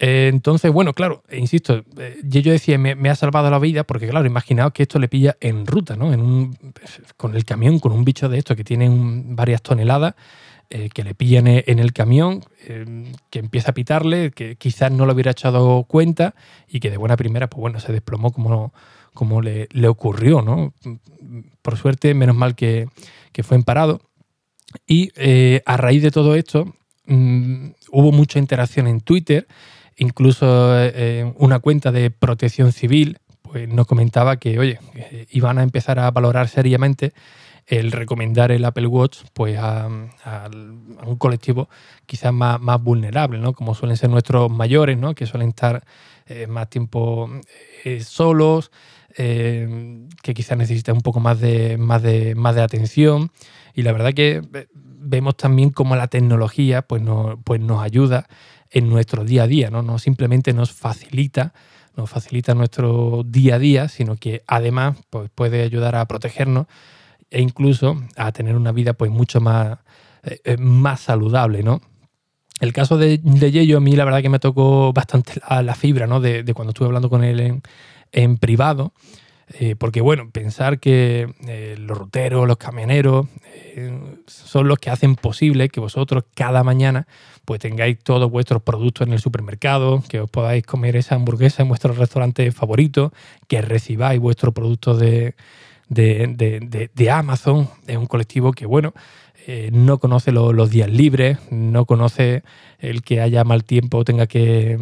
Eh, 0.00 0.28
entonces, 0.32 0.72
bueno, 0.72 0.94
claro, 0.94 1.24
insisto, 1.32 1.84
eh, 1.98 2.20
yo 2.22 2.52
decía, 2.52 2.78
me, 2.78 3.10
ha 3.10 3.16
salvado 3.16 3.50
la 3.50 3.58
vida 3.58 3.82
porque, 3.82 4.06
claro, 4.06 4.26
imaginaos 4.26 4.72
que 4.72 4.84
esto 4.84 5.00
le 5.00 5.08
pilla 5.08 5.36
en 5.40 5.66
ruta, 5.66 5.96
¿no? 5.96 6.12
En 6.12 6.20
un, 6.20 6.56
con 7.16 7.34
el 7.34 7.44
camión, 7.44 7.80
con 7.80 7.90
un 7.90 8.04
bicho 8.04 8.28
de 8.28 8.38
esto 8.38 8.54
que 8.54 8.62
tiene 8.62 8.88
varias 8.90 9.60
toneladas, 9.60 10.14
eh, 10.70 10.88
que 10.90 11.02
le 11.02 11.14
pillan 11.14 11.48
e, 11.48 11.64
en 11.66 11.80
el 11.80 11.92
camión, 11.92 12.44
eh, 12.68 13.12
que 13.30 13.40
empieza 13.40 13.72
a 13.72 13.74
pitarle, 13.74 14.30
que 14.30 14.54
quizás 14.54 14.92
no 14.92 15.04
lo 15.04 15.14
hubiera 15.14 15.32
echado 15.32 15.82
cuenta 15.84 16.36
y 16.68 16.78
que 16.78 16.90
de 16.90 16.96
buena 16.96 17.16
primera, 17.16 17.50
pues 17.50 17.60
bueno, 17.60 17.80
se 17.80 17.92
desplomó 17.92 18.32
como, 18.32 18.72
como 19.18 19.42
le, 19.42 19.66
ocurrió, 19.88 20.42
¿no? 20.42 20.72
Por 21.60 21.76
suerte, 21.76 22.14
menos 22.14 22.36
mal 22.36 22.54
que, 22.54 22.88
fue 23.42 23.56
en 23.56 23.64
parado. 23.64 24.00
Y 24.86 25.10
eh, 25.16 25.60
a 25.66 25.76
raíz 25.76 26.04
de 26.04 26.12
todo 26.12 26.36
esto, 26.36 26.72
mm, 27.06 27.70
hubo 27.90 28.12
mucha 28.12 28.38
interacción 28.38 28.86
en 28.86 29.00
Twitter, 29.00 29.48
incluso 29.96 30.72
una 31.34 31.58
cuenta 31.58 31.90
de 31.90 32.12
protección 32.12 32.70
civil 32.70 33.18
pues 33.42 33.68
nos 33.68 33.88
comentaba 33.88 34.36
que, 34.36 34.56
oye, 34.60 34.78
iban 35.30 35.58
a 35.58 35.64
empezar 35.64 35.98
a 35.98 36.10
valorar 36.12 36.48
seriamente 36.48 37.12
el 37.68 37.92
recomendar 37.92 38.50
el 38.50 38.64
Apple 38.64 38.86
Watch 38.86 39.18
pues 39.32 39.58
a, 39.58 39.88
un 39.88 41.16
colectivo 41.18 41.68
quizás 42.06 42.32
más, 42.32 42.60
más, 42.60 42.82
vulnerable, 42.82 43.38
¿no? 43.38 43.52
como 43.52 43.74
suelen 43.74 43.96
ser 43.96 44.10
nuestros 44.10 44.50
mayores, 44.50 44.96
¿no? 44.96 45.14
que 45.14 45.26
suelen 45.26 45.50
estar 45.50 45.84
eh, 46.26 46.46
más 46.46 46.68
tiempo 46.70 47.30
eh, 47.84 48.00
solos, 48.00 48.70
eh, 49.16 50.06
que 50.22 50.34
quizás 50.34 50.58
necesitan 50.58 50.96
un 50.96 51.02
poco 51.02 51.20
más 51.20 51.40
de, 51.40 51.78
más, 51.78 52.02
de, 52.02 52.34
más 52.34 52.54
de 52.54 52.62
atención. 52.62 53.30
Y 53.74 53.82
la 53.82 53.92
verdad 53.92 54.12
que 54.12 54.42
vemos 54.74 55.36
también 55.36 55.70
cómo 55.70 55.96
la 55.96 56.08
tecnología 56.08 56.82
pues, 56.82 57.02
pues 57.44 57.60
nos 57.60 57.82
ayuda 57.82 58.26
en 58.70 58.88
nuestro 58.90 59.24
día 59.24 59.44
a 59.44 59.46
día, 59.46 59.70
¿no? 59.70 59.82
no 59.82 59.98
simplemente 59.98 60.52
nos 60.52 60.72
facilita 60.72 61.54
nos 61.98 62.08
facilita 62.08 62.54
nuestro 62.54 63.24
día 63.26 63.56
a 63.56 63.58
día, 63.58 63.88
sino 63.88 64.16
que 64.16 64.44
además 64.46 64.96
pues, 65.10 65.30
puede 65.34 65.62
ayudar 65.62 65.96
a 65.96 66.06
protegernos 66.06 66.66
e 67.28 67.42
incluso 67.42 68.00
a 68.16 68.30
tener 68.30 68.56
una 68.56 68.70
vida 68.70 68.92
pues 68.92 69.10
mucho 69.10 69.40
más, 69.40 69.78
eh, 70.22 70.40
eh, 70.44 70.56
más 70.56 71.00
saludable, 71.00 71.62
¿no? 71.62 71.82
El 72.60 72.72
caso 72.72 72.96
de, 72.98 73.18
de 73.18 73.50
Yello 73.50 73.78
a 73.78 73.80
mí 73.80 73.94
la 73.96 74.04
verdad 74.04 74.22
que 74.22 74.28
me 74.28 74.38
tocó 74.38 74.92
bastante 74.92 75.40
la, 75.62 75.74
fibra, 75.74 76.06
¿no? 76.06 76.20
De, 76.20 76.44
cuando 76.54 76.70
estuve 76.70 76.86
hablando 76.86 77.10
con 77.10 77.22
él 77.22 77.40
en, 77.40 77.62
privado, 78.38 78.92
eh, 79.60 79.76
porque 79.76 80.00
bueno, 80.00 80.30
pensar 80.30 80.78
que 80.78 81.26
los 81.78 81.96
ruteros, 81.96 82.46
los 82.46 82.58
camioneros, 82.58 83.26
son 84.26 84.68
los 84.68 84.78
que 84.78 84.90
hacen 84.90 85.16
posible 85.16 85.68
que 85.68 85.80
vosotros 85.80 86.24
cada 86.34 86.64
mañana 86.64 87.06
pues 87.48 87.60
tengáis 87.60 87.98
todos 87.98 88.30
vuestros 88.30 88.62
productos 88.62 89.06
en 89.06 89.14
el 89.14 89.20
supermercado, 89.20 90.04
que 90.06 90.20
os 90.20 90.28
podáis 90.28 90.66
comer 90.66 90.96
esa 90.96 91.14
hamburguesa 91.14 91.62
en 91.62 91.68
vuestro 91.68 91.94
restaurante 91.94 92.52
favorito, 92.52 93.10
que 93.46 93.62
recibáis 93.62 94.20
vuestros 94.20 94.52
productos 94.52 95.00
de, 95.00 95.34
de, 95.88 97.10
Amazon. 97.10 97.70
Es 97.86 97.96
un 97.96 98.04
colectivo 98.04 98.52
que, 98.52 98.66
bueno, 98.66 98.92
eh, 99.50 99.70
no 99.72 99.96
conoce 99.96 100.30
los 100.30 100.68
días 100.68 100.90
libres, 100.90 101.38
no 101.50 101.86
conoce 101.86 102.42
el 102.78 103.00
que 103.00 103.22
haya 103.22 103.44
mal 103.44 103.64
tiempo 103.64 103.96
o 103.96 104.04
tenga 104.04 104.26
que, 104.26 104.78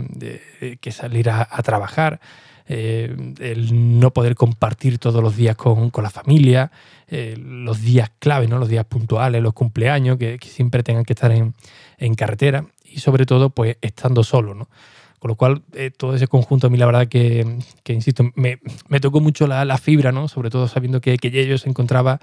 salir 0.90 1.30
a, 1.30 1.46
trabajar, 1.62 2.18
eh, 2.66 3.14
el 3.38 4.00
no 4.00 4.10
poder 4.10 4.34
compartir 4.34 4.98
todos 4.98 5.22
los 5.22 5.36
días 5.36 5.54
con, 5.54 5.92
la 6.02 6.10
familia, 6.10 6.72
eh, 7.06 7.36
los 7.38 7.80
días 7.80 8.10
clave, 8.18 8.48
¿no? 8.48 8.58
los 8.58 8.68
días 8.68 8.84
puntuales, 8.86 9.40
los 9.40 9.52
cumpleaños, 9.52 10.18
que, 10.18 10.36
siempre 10.42 10.82
tengan 10.82 11.04
que 11.04 11.12
estar 11.12 11.30
en, 11.30 12.14
carretera 12.16 12.66
y 12.84 12.98
sobre 12.98 13.24
todo 13.24 13.50
pues 13.50 13.76
estando 13.82 14.24
solo. 14.24 14.52
¿no? 14.54 14.68
Con 15.20 15.28
lo 15.28 15.36
cual, 15.36 15.62
eh, 15.74 15.92
todo 15.96 16.16
ese 16.16 16.26
conjunto 16.26 16.66
a 16.66 16.70
mí 16.70 16.76
la 16.76 16.86
verdad 16.86 17.06
que, 17.06 17.46
insisto, 17.86 18.24
me, 18.34 18.58
tocó 19.00 19.20
mucho 19.20 19.46
la, 19.46 19.78
fibra, 19.78 20.10
¿no? 20.10 20.26
Sobre 20.26 20.50
todo 20.50 20.66
sabiendo 20.66 21.00
que, 21.00 21.18
que 21.18 21.56
se 21.56 21.68
encontraba 21.68 22.18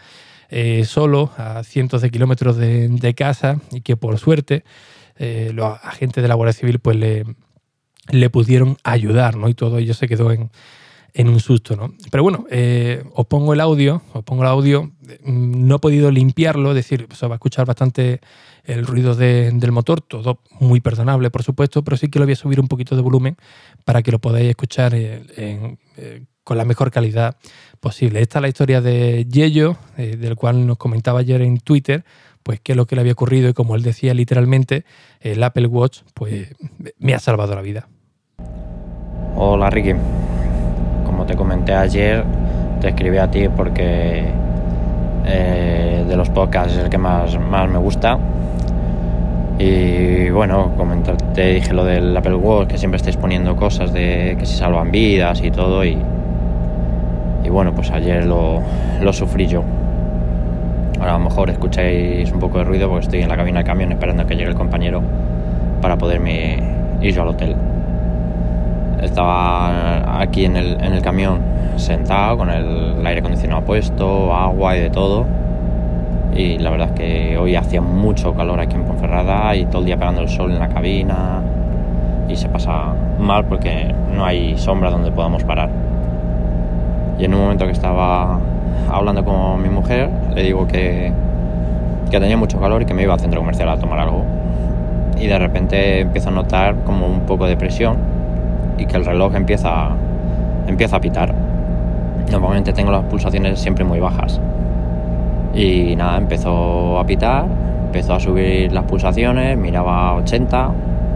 eh, 0.49 0.85
solo 0.85 1.31
a 1.37 1.63
cientos 1.63 2.01
de 2.01 2.09
kilómetros 2.09 2.57
de, 2.57 3.13
casa 3.15 3.59
y 3.71 3.81
que 3.81 3.97
por 3.97 4.17
suerte 4.19 4.63
eh, 5.17 5.51
los 5.53 5.77
agentes 5.83 6.21
de 6.21 6.27
la 6.27 6.35
Guardia 6.35 6.53
Civil 6.53 6.79
pues 6.79 6.97
le, 6.97 8.29
pudieron 8.29 8.77
ayudar, 8.83 9.37
¿no? 9.37 9.49
Y 9.49 9.53
todo 9.53 9.77
ello 9.77 9.93
se 9.93 10.07
quedó 10.07 10.31
en, 10.31 10.51
en 11.13 11.29
un 11.29 11.39
susto, 11.39 11.75
¿no? 11.75 11.93
Pero 12.11 12.23
bueno, 12.23 12.45
os 13.13 13.27
pongo 13.27 13.53
el 13.53 13.61
audio, 13.61 14.01
os 14.13 14.23
pongo 14.23 14.43
el 14.43 14.49
audio, 14.49 14.91
no 15.23 15.75
he 15.75 15.79
podido 15.79 16.11
limpiarlo, 16.11 16.69
es 16.69 16.75
decir, 16.75 17.07
se 17.13 17.27
va 17.27 17.35
a 17.35 17.37
escuchar 17.37 17.65
bastante 17.65 18.19
el 18.63 18.85
ruido 18.85 19.15
del 19.15 19.71
motor, 19.71 20.01
todo 20.01 20.39
muy 20.59 20.79
perdonable, 20.79 21.29
por 21.29 21.43
supuesto, 21.43 21.83
pero 21.83 21.97
sí 21.97 22.09
que 22.09 22.19
lo 22.19 22.25
voy 22.25 22.33
a 22.33 22.37
subir 22.37 22.59
un 22.59 22.67
poquito 22.67 22.95
de 22.95 23.01
volumen 23.01 23.37
para 23.85 24.01
que 24.01 24.11
lo 24.11 24.19
podáis 24.19 24.49
escuchar 24.49 24.93
eh, 24.95 26.25
con 26.43 26.57
la 26.57 26.65
mejor 26.65 26.91
calidad 26.91 27.35
posible. 27.79 28.21
Esta 28.21 28.39
es 28.39 28.41
la 28.41 28.47
historia 28.47 28.81
de 28.81 29.25
Yello, 29.25 29.77
eh, 29.97 30.17
del 30.17 30.35
cual 30.35 30.65
nos 30.65 30.77
comentaba 30.77 31.19
ayer 31.19 31.41
en 31.41 31.59
Twitter, 31.59 32.03
pues 32.43 32.59
qué 32.61 32.73
es 32.73 32.77
lo 32.77 32.85
que 32.85 32.95
le 32.95 33.01
había 33.01 33.13
ocurrido 33.13 33.49
y 33.49 33.53
como 33.53 33.75
él 33.75 33.83
decía 33.83 34.13
literalmente, 34.13 34.85
el 35.21 35.41
Apple 35.43 35.67
Watch 35.67 36.01
pues 36.13 36.53
me 36.99 37.13
ha 37.13 37.19
salvado 37.19 37.55
la 37.55 37.61
vida. 37.61 37.87
Hola 39.35 39.69
Ricky, 39.69 39.93
como 41.05 41.25
te 41.25 41.35
comenté 41.35 41.73
ayer, 41.73 42.23
te 42.81 42.89
escribí 42.89 43.17
a 43.17 43.31
ti 43.31 43.47
porque 43.49 44.25
eh, 45.25 46.05
de 46.07 46.15
los 46.17 46.29
podcasts 46.29 46.73
es 46.73 46.83
el 46.83 46.89
que 46.89 46.97
más, 46.97 47.39
más 47.39 47.69
me 47.69 47.79
gusta 47.79 48.19
y 49.59 50.29
bueno, 50.31 50.71
te 51.33 51.53
dije 51.53 51.73
lo 51.73 51.85
del 51.85 52.15
Apple 52.17 52.35
Watch, 52.35 52.69
que 52.69 52.77
siempre 52.77 52.97
estáis 52.97 53.17
poniendo 53.17 53.55
cosas 53.55 53.93
de 53.93 54.35
que 54.39 54.45
se 54.45 54.57
salvan 54.57 54.91
vidas 54.91 55.41
y 55.43 55.51
todo. 55.51 55.85
Y, 55.85 55.97
y 57.43 57.49
bueno, 57.49 57.73
pues 57.73 57.91
ayer 57.91 58.25
lo, 58.25 58.61
sufrí 59.11 59.47
yo. 59.47 59.63
Ahora 60.99 61.15
a 61.15 61.17
lo 61.17 61.25
mejor 61.25 61.49
escucháis 61.49 62.31
un 62.31 62.39
poco 62.39 62.59
de 62.59 62.63
ruido 62.63 62.87
porque 62.87 63.05
estoy 63.05 63.21
en 63.21 63.29
la 63.29 63.35
cabina 63.35 63.59
del 63.59 63.67
camión 63.67 63.91
esperando 63.91 64.23
a 64.23 64.25
que 64.25 64.35
llegue 64.35 64.49
el 64.49 64.55
compañero 64.55 65.01
para 65.81 65.97
poderme 65.97 66.59
ir 67.01 67.13
yo 67.13 67.23
al 67.23 67.29
hotel. 67.29 67.55
Estaba 69.01 70.21
aquí 70.21 70.45
en 70.45 70.55
el, 70.55 70.81
en 70.81 70.93
el 70.93 71.01
camión 71.01 71.39
sentado 71.75 72.37
con 72.37 72.49
el 72.49 73.05
aire 73.05 73.19
acondicionado 73.19 73.61
puesto, 73.63 74.33
agua 74.33 74.77
y 74.77 74.81
de 74.81 74.89
todo 74.89 75.25
y 76.35 76.57
la 76.57 76.71
verdad 76.71 76.89
es 76.89 76.99
que 76.99 77.37
hoy 77.37 77.55
hacía 77.55 77.81
mucho 77.81 78.33
calor 78.33 78.59
aquí 78.59 78.75
en 78.75 78.83
Ponferrada 78.83 79.55
y 79.55 79.65
todo 79.65 79.79
el 79.79 79.85
día 79.85 79.97
pegando 79.97 80.21
el 80.21 80.29
sol 80.29 80.51
en 80.51 80.59
la 80.59 80.69
cabina 80.69 81.41
y 82.27 82.35
se 82.35 82.49
pasa 82.49 82.93
mal 83.19 83.45
porque 83.45 83.93
no 84.15 84.25
hay 84.25 84.57
sombra 84.57 84.89
donde 84.89 85.11
podamos 85.11 85.43
parar. 85.43 85.82
Y 87.19 87.25
en 87.25 87.33
un 87.33 87.41
momento 87.41 87.65
que 87.65 87.71
estaba 87.71 88.39
hablando 88.91 89.23
con 89.23 89.61
mi 89.61 89.69
mujer, 89.69 90.09
le 90.33 90.43
digo 90.43 90.67
que, 90.67 91.11
que 92.09 92.19
tenía 92.19 92.37
mucho 92.37 92.59
calor 92.59 92.81
y 92.81 92.85
que 92.85 92.93
me 92.93 93.03
iba 93.03 93.13
al 93.13 93.19
centro 93.19 93.39
comercial 93.39 93.69
a 93.69 93.77
tomar 93.77 93.99
algo. 93.99 94.23
Y 95.19 95.27
de 95.27 95.39
repente 95.39 96.01
empiezo 96.01 96.29
a 96.29 96.31
notar 96.31 96.75
como 96.85 97.07
un 97.07 97.21
poco 97.21 97.45
de 97.45 97.55
presión 97.55 97.97
y 98.77 98.85
que 98.85 98.97
el 98.97 99.05
reloj 99.05 99.35
empieza, 99.35 99.89
empieza 100.67 100.97
a 100.97 100.99
pitar. 100.99 101.33
Normalmente 102.31 102.73
tengo 102.73 102.91
las 102.91 103.03
pulsaciones 103.03 103.59
siempre 103.59 103.83
muy 103.83 103.99
bajas 103.99 104.39
y 105.53 105.95
nada, 105.95 106.17
empezó 106.17 106.99
a 106.99 107.05
pitar, 107.05 107.45
empezó 107.85 108.15
a 108.15 108.19
subir 108.19 108.71
las 108.71 108.85
pulsaciones, 108.85 109.57
miraba 109.57 110.15
80, 110.15 110.71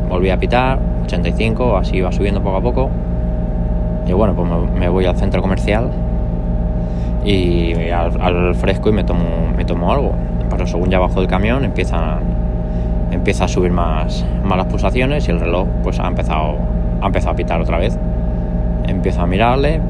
volví 0.10 0.30
a 0.30 0.38
pitar, 0.38 0.80
85, 1.06 1.78
así 1.78 1.98
iba 1.98 2.12
subiendo 2.12 2.42
poco 2.42 2.58
a 2.58 2.62
poco. 2.62 2.90
Y 4.08 4.14
bueno, 4.14 4.34
pues 4.34 4.50
me 4.80 4.90
voy 4.90 5.06
al 5.06 5.18
centro 5.18 5.42
comercial 5.42 5.90
y 7.26 7.74
al, 7.90 8.56
fresco 8.56 8.90
y 8.90 8.94
me 8.94 9.04
tomo, 9.04 9.26
me 9.56 9.66
tomo 9.66 9.92
algo. 9.92 10.14
Pero 10.50 10.66
según 10.66 10.90
ya 10.90 11.00
bajo 11.00 11.20
del 11.20 11.30
camión 11.30 11.66
empieza 11.66 12.20
empieza 13.12 13.46
a 13.46 13.48
subir 13.48 13.72
más, 13.72 14.26
más 14.44 14.58
las 14.58 14.68
pulsaciones 14.68 15.28
y 15.28 15.32
el 15.32 15.40
reloj 15.40 15.68
pues 15.82 16.00
ha 16.00 16.08
empezado, 16.08 16.56
ha 17.02 17.08
empezado 17.08 17.34
a 17.34 17.36
pitar 17.36 17.62
otra 17.62 17.78
vez. 17.78 17.98
Empiezo 18.88 19.22
a 19.22 19.28
mirarle 19.28 19.82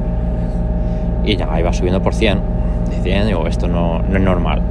y 1.24 1.36
ya 1.36 1.48
iba 1.58 1.72
subiendo 1.72 2.02
por 2.02 2.14
100 2.14 2.58
decían, 2.88 3.26
digo, 3.26 3.46
esto 3.46 3.68
no, 3.68 4.00
es 4.00 4.20
normal. 4.20 4.62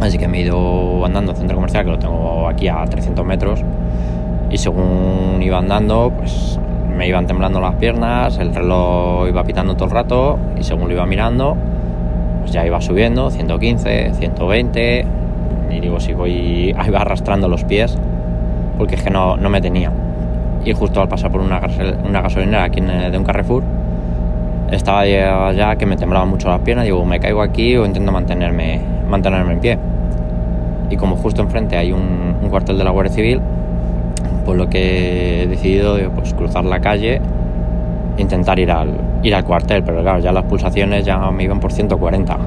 Así 0.00 0.18
que 0.18 0.28
me 0.28 0.38
he 0.38 0.42
ido 0.42 1.04
andando 1.04 1.32
al 1.32 1.38
centro 1.38 1.56
comercial, 1.56 1.84
que 1.84 1.90
lo 1.92 1.98
tengo 1.98 2.48
aquí 2.48 2.68
a 2.68 2.84
300 2.84 3.24
metros, 3.24 3.60
y 4.50 4.58
según 4.58 5.40
iba 5.40 5.58
andando, 5.58 6.12
pues 6.16 6.58
me 6.96 7.08
iban 7.08 7.26
temblando 7.26 7.60
las 7.60 7.74
piernas, 7.74 8.38
el 8.38 8.54
reloj 8.54 9.28
iba 9.28 9.44
pitando 9.44 9.74
todo 9.74 9.86
el 9.86 9.90
rato, 9.90 10.38
y 10.58 10.62
según 10.62 10.88
lo 10.88 10.94
iba 10.94 11.06
mirando, 11.06 11.56
pues 12.40 12.52
ya 12.52 12.66
iba 12.66 12.80
subiendo, 12.80 13.30
115, 13.30 14.14
120, 14.14 15.06
y 15.70 15.80
digo, 15.80 16.00
si 16.00 16.12
voy, 16.12 16.74
iba 16.86 17.00
arrastrando 17.00 17.48
los 17.48 17.64
pies, 17.64 17.98
porque 18.78 18.94
es 18.96 19.02
que 19.02 19.10
no, 19.10 19.36
no 19.36 19.50
me 19.50 19.60
tenía. 19.60 19.92
Y 20.64 20.72
justo 20.72 21.00
al 21.00 21.08
pasar 21.08 21.30
por 21.30 21.40
una, 21.40 21.60
una 22.08 22.22
gasolinera 22.22 22.64
aquí 22.64 22.80
de 22.80 23.16
un 23.18 23.24
Carrefour, 23.24 23.62
estaba 24.70 25.04
ya 25.06 25.76
que 25.76 25.86
me 25.86 25.96
temblaban 25.96 26.28
mucho 26.28 26.48
las 26.48 26.60
piernas, 26.60 26.84
digo, 26.84 27.04
me 27.04 27.20
caigo 27.20 27.42
aquí 27.42 27.76
o 27.76 27.86
intento 27.86 28.12
mantenerme, 28.12 28.80
mantenerme 29.08 29.52
en 29.52 29.60
pie. 29.60 29.78
Y 30.90 30.96
como 30.96 31.16
justo 31.16 31.42
enfrente 31.42 31.76
hay 31.76 31.92
un, 31.92 32.48
cuartel 32.50 32.78
de 32.78 32.84
la 32.84 32.90
Guardia 32.90 33.12
Civil, 33.12 33.40
pues 34.44 34.58
lo 34.58 34.68
que 34.68 35.42
he 35.42 35.46
decidido 35.46 35.96
es 35.96 36.08
pues, 36.14 36.34
cruzar 36.34 36.64
la 36.64 36.80
calle 36.80 37.20
e 38.16 38.22
intentar 38.22 38.58
ir 38.58 38.70
al, 38.70 38.90
ir 39.22 39.34
al 39.34 39.44
cuartel, 39.44 39.82
pero 39.82 40.02
claro, 40.02 40.18
ya 40.20 40.32
las 40.32 40.44
pulsaciones 40.44 41.04
ya 41.04 41.18
me 41.30 41.44
iban 41.44 41.60
por 41.60 41.72
140. 41.72 42.38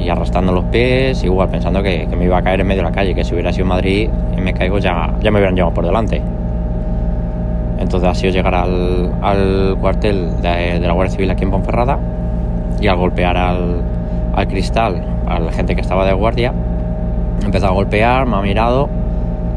y 0.00 0.08
arrastrando 0.08 0.52
los 0.52 0.64
pies, 0.64 1.22
igual 1.24 1.48
pensando 1.48 1.82
que, 1.82 2.06
me 2.06 2.24
iba 2.24 2.36
a 2.36 2.42
caer 2.42 2.60
en 2.60 2.66
medio 2.66 2.82
de 2.82 2.88
la 2.88 2.94
calle, 2.94 3.14
que 3.14 3.24
si 3.24 3.32
hubiera 3.32 3.52
sido 3.52 3.66
Madrid 3.66 4.10
y 4.36 4.40
me 4.40 4.52
caigo 4.52 4.78
ya, 4.78 5.14
ya 5.20 5.30
me 5.30 5.38
hubieran 5.38 5.54
llevado 5.54 5.72
por 5.72 5.86
delante. 5.86 6.20
Entonces 7.78 8.08
ha 8.08 8.14
sido 8.14 8.32
llegar 8.32 8.54
al, 8.54 9.76
cuartel 9.80 10.42
de, 10.42 10.80
la 10.80 10.92
Guardia 10.92 11.14
Civil 11.14 11.30
aquí 11.30 11.44
en 11.44 11.50
Ponferrada 11.50 11.98
y 12.80 12.86
al 12.86 12.96
golpear 12.96 13.36
al, 13.36 13.82
cristal 14.48 15.02
a 15.26 15.38
la 15.38 15.52
gente 15.52 15.74
que 15.74 15.80
estaba 15.80 16.04
de 16.04 16.12
guardia, 16.12 16.52
empezó 17.44 17.66
a 17.66 17.70
golpear, 17.70 18.26
me 18.26 18.36
ha 18.36 18.40
mirado 18.42 18.88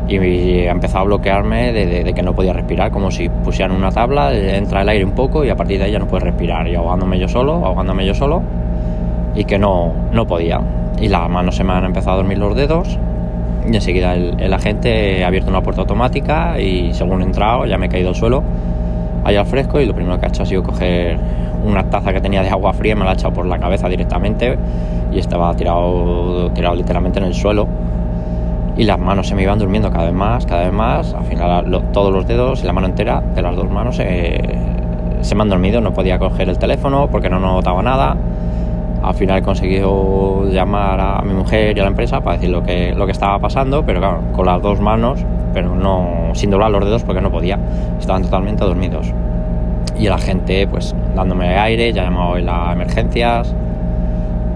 y 0.07 0.67
ha 0.67 0.71
empezado 0.71 0.99
a 0.99 1.03
bloquearme 1.05 1.73
de, 1.73 2.13
que 2.13 2.23
no 2.23 2.33
podía 2.33 2.53
respirar, 2.53 2.91
como 2.91 3.11
si 3.11 3.29
pusieran 3.29 3.75
una 3.75 3.91
tabla, 3.91 4.33
entra 4.33 4.81
el 4.81 4.89
aire 4.89 5.05
un 5.05 5.11
poco 5.11 5.43
y 5.43 5.49
a 5.49 5.55
partir 5.55 5.79
de 5.79 5.85
ahí 5.85 5.91
ya 5.91 5.99
no 5.99 6.07
puedes 6.07 6.23
respirar. 6.23 6.67
Y 6.67 6.75
ahogándome 6.75 7.19
yo 7.19 7.27
solo, 7.27 7.53
ahogándome 7.65 8.05
yo 8.05 8.13
solo 8.13 8.41
y 9.35 9.43
que 9.43 9.59
no, 9.59 9.93
no 10.11 10.25
podía. 10.25 10.61
Y 10.99 11.09
las 11.09 11.29
manos 11.29 11.55
se 11.55 11.63
me 11.63 11.73
han 11.73 11.85
empezado 11.85 12.13
a 12.13 12.15
dormir 12.17 12.37
los 12.37 12.55
dedos 12.55 12.97
y 13.69 13.75
enseguida 13.75 14.15
el, 14.15 14.53
agente 14.53 15.23
ha 15.23 15.27
abierto 15.27 15.49
una 15.49 15.61
puerta 15.61 15.81
automática 15.81 16.59
y 16.59 16.93
según 16.93 17.21
he 17.21 17.25
entrado 17.25 17.65
ya 17.65 17.77
me 17.77 17.87
he 17.87 17.89
caído 17.89 18.09
al 18.09 18.15
suelo, 18.15 18.43
allá 19.23 19.41
al 19.41 19.45
fresco 19.45 19.81
y 19.81 19.85
lo 19.85 19.93
primero 19.93 20.17
que 20.19 20.25
ha 20.25 20.29
hecho 20.29 20.43
ha 20.43 20.45
sido 20.45 20.63
coger 20.63 21.17
una 21.65 21.83
taza 21.83 22.13
que 22.13 22.21
tenía 22.21 22.41
de 22.41 22.49
agua 22.49 22.71
fría 22.73 22.93
y 22.93 22.95
me 22.95 23.03
la 23.03 23.11
ha 23.11 23.13
echado 23.13 23.33
por 23.33 23.45
la 23.45 23.59
cabeza 23.59 23.89
directamente 23.89 24.57
y 25.11 25.19
estaba 25.19 25.53
tirado, 25.55 26.49
tirado 26.51 26.75
literalmente 26.75 27.19
en 27.19 27.25
el 27.25 27.33
suelo 27.33 27.67
y 28.77 28.83
las 28.83 28.99
manos 28.99 29.27
se 29.27 29.35
me 29.35 29.43
iban 29.43 29.57
durmiendo 29.57 29.91
cada 29.91 30.05
vez 30.05 30.13
más, 30.13 30.45
cada 30.45 30.63
vez 30.63 30.73
más. 30.73 31.13
Al 31.13 31.25
final 31.25 31.81
todos 31.91 32.13
los 32.13 32.27
dedos 32.27 32.63
y 32.63 32.67
la 32.67 32.73
mano 32.73 32.87
entera 32.87 33.21
de 33.21 33.41
las 33.41 33.55
dos 33.55 33.69
manos 33.69 33.99
se 35.21 35.35
me 35.35 35.41
han 35.41 35.49
dormido, 35.49 35.81
no 35.81 35.93
podía 35.93 36.19
coger 36.19 36.49
el 36.49 36.57
teléfono 36.57 37.07
porque 37.11 37.29
no 37.29 37.39
notaba 37.39 37.81
nada. 37.81 38.15
Al 39.01 39.13
final 39.13 39.39
he 39.39 39.41
conseguido 39.41 40.49
llamar 40.49 40.99
a 40.99 41.21
mi 41.21 41.33
mujer 41.33 41.77
y 41.77 41.79
a 41.79 41.83
la 41.83 41.89
empresa 41.89 42.21
para 42.21 42.35
decir 42.35 42.49
lo 42.49 42.63
que, 42.63 42.93
lo 42.93 43.05
que 43.05 43.11
estaba 43.11 43.39
pasando, 43.39 43.85
pero 43.85 43.99
claro, 43.99 44.21
con 44.33 44.45
las 44.45 44.61
dos 44.61 44.79
manos, 44.79 45.23
pero 45.53 45.75
no 45.75 46.31
sin 46.33 46.49
doblar 46.49 46.71
los 46.71 46.83
dedos 46.83 47.03
porque 47.03 47.21
no 47.21 47.31
podía. 47.31 47.59
Estaban 47.99 48.23
totalmente 48.23 48.63
dormidos. 48.63 49.13
Y 49.97 50.07
la 50.07 50.17
gente, 50.17 50.67
pues, 50.67 50.95
dándome 51.15 51.57
aire, 51.57 51.91
ya 51.93 52.03
llamado 52.03 52.35
a 52.35 52.39
las 52.39 52.73
emergencias, 52.73 53.55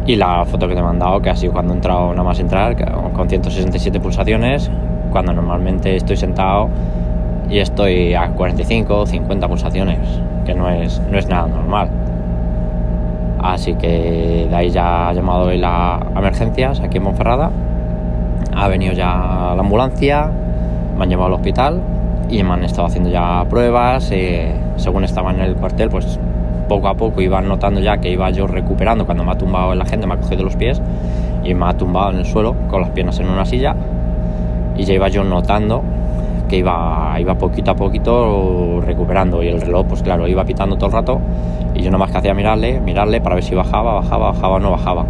y 0.06 0.16
la 0.16 0.46
foto 0.46 0.68
que 0.68 0.74
te 0.74 0.80
he 0.80 0.84
mandado, 0.84 1.22
que 1.22 1.36
sido 1.36 1.54
cuando 1.54 1.74
he 1.74 1.76
entrado 1.76 2.10
nada 2.12 2.24
más 2.24 2.40
entrar, 2.40 2.76
con 3.14 3.30
167 3.30 4.00
pulsaciones, 4.00 4.70
cuando 5.12 5.34
normalmente 5.34 5.96
estoy 5.96 6.18
sentado 6.18 6.70
y 7.50 7.60
estoy 7.60 8.14
a 8.14 8.30
45 8.30 9.00
o 9.00 9.06
50 9.06 9.48
pulsaciones, 9.48 10.00
que 10.46 10.54
no 10.54 10.70
es, 10.70 11.02
no 11.12 11.18
es 11.18 11.28
nada 11.28 11.48
normal. 11.48 11.90
Así 13.42 13.74
que 13.76 14.48
de 14.50 14.56
ahí 14.56 14.70
ya 14.70 15.10
ha 15.10 15.14
llamado 15.14 15.46
hoy 15.46 15.58
la 15.58 16.00
emergencias 16.16 16.80
aquí 16.80 16.98
en 16.98 17.04
Monferrada. 17.04 17.52
Ha 18.56 18.68
venido 18.68 18.94
ya 18.94 19.54
la 19.56 19.60
ambulancia, 19.60 20.30
me 20.98 21.04
han 21.04 21.10
llevado 21.10 21.28
al 21.28 21.34
hospital 21.34 21.82
y 22.30 22.42
me 22.44 22.54
han 22.54 22.64
estado 22.64 22.88
haciendo 22.88 23.10
ya 23.10 23.44
pruebas. 23.50 24.12
Eh, 24.12 24.54
según 24.78 25.04
estaba 25.04 25.32
en 25.32 25.42
el 25.42 25.56
cuartel, 25.56 25.90
pues 25.90 26.20
poco 26.72 26.88
a 26.88 26.94
poco 26.94 27.20
iban 27.20 27.50
notando 27.50 27.82
ya 27.82 27.98
que 27.98 28.10
iba 28.10 28.30
yo 28.30 28.48
recuperando 28.48 29.06
cuando 29.06 29.26
me 29.26 29.32
ha 29.32 29.38
tumbado 29.38 29.76
la 29.76 29.84
gente, 29.84 30.08
me 30.08 30.14
ha 30.14 30.18
cogido 30.18 30.42
los 30.44 30.56
pies 30.56 30.82
y 31.44 31.54
me 31.54 31.66
ha 31.66 31.74
tumbado 31.74 32.12
en 32.12 32.20
el 32.20 32.26
suelo 32.26 32.56
con 32.70 32.80
las 32.80 32.92
piernas 32.92 33.20
en 33.20 33.28
una 33.28 33.44
silla 33.44 33.76
y 34.78 34.84
ya 34.86 34.94
iba 34.94 35.10
yo 35.10 35.26
notando 35.26 35.84
que 36.48 36.56
iba, 36.56 37.14
iba 37.20 37.36
poquito 37.36 37.72
a 37.72 37.76
poquito 37.76 38.80
recuperando 38.86 39.44
y 39.44 39.50
el 39.50 39.60
reloj 39.60 39.86
pues 39.86 40.02
claro 40.02 40.30
iba 40.30 40.46
pitando 40.46 40.78
todo 40.78 40.86
el 40.86 40.94
rato 40.94 41.20
y 41.74 41.82
yo 41.82 41.92
más 41.92 42.10
que 42.10 42.20
hacía 42.20 42.34
mirarle, 42.34 42.80
mirarle 42.80 43.20
para 43.20 43.36
ver 43.36 43.44
si 43.44 43.54
bajaba, 43.54 43.96
bajaba, 43.96 44.32
bajaba 44.32 44.56
o 44.56 44.60
no 44.60 44.72
bajaba. 44.72 45.06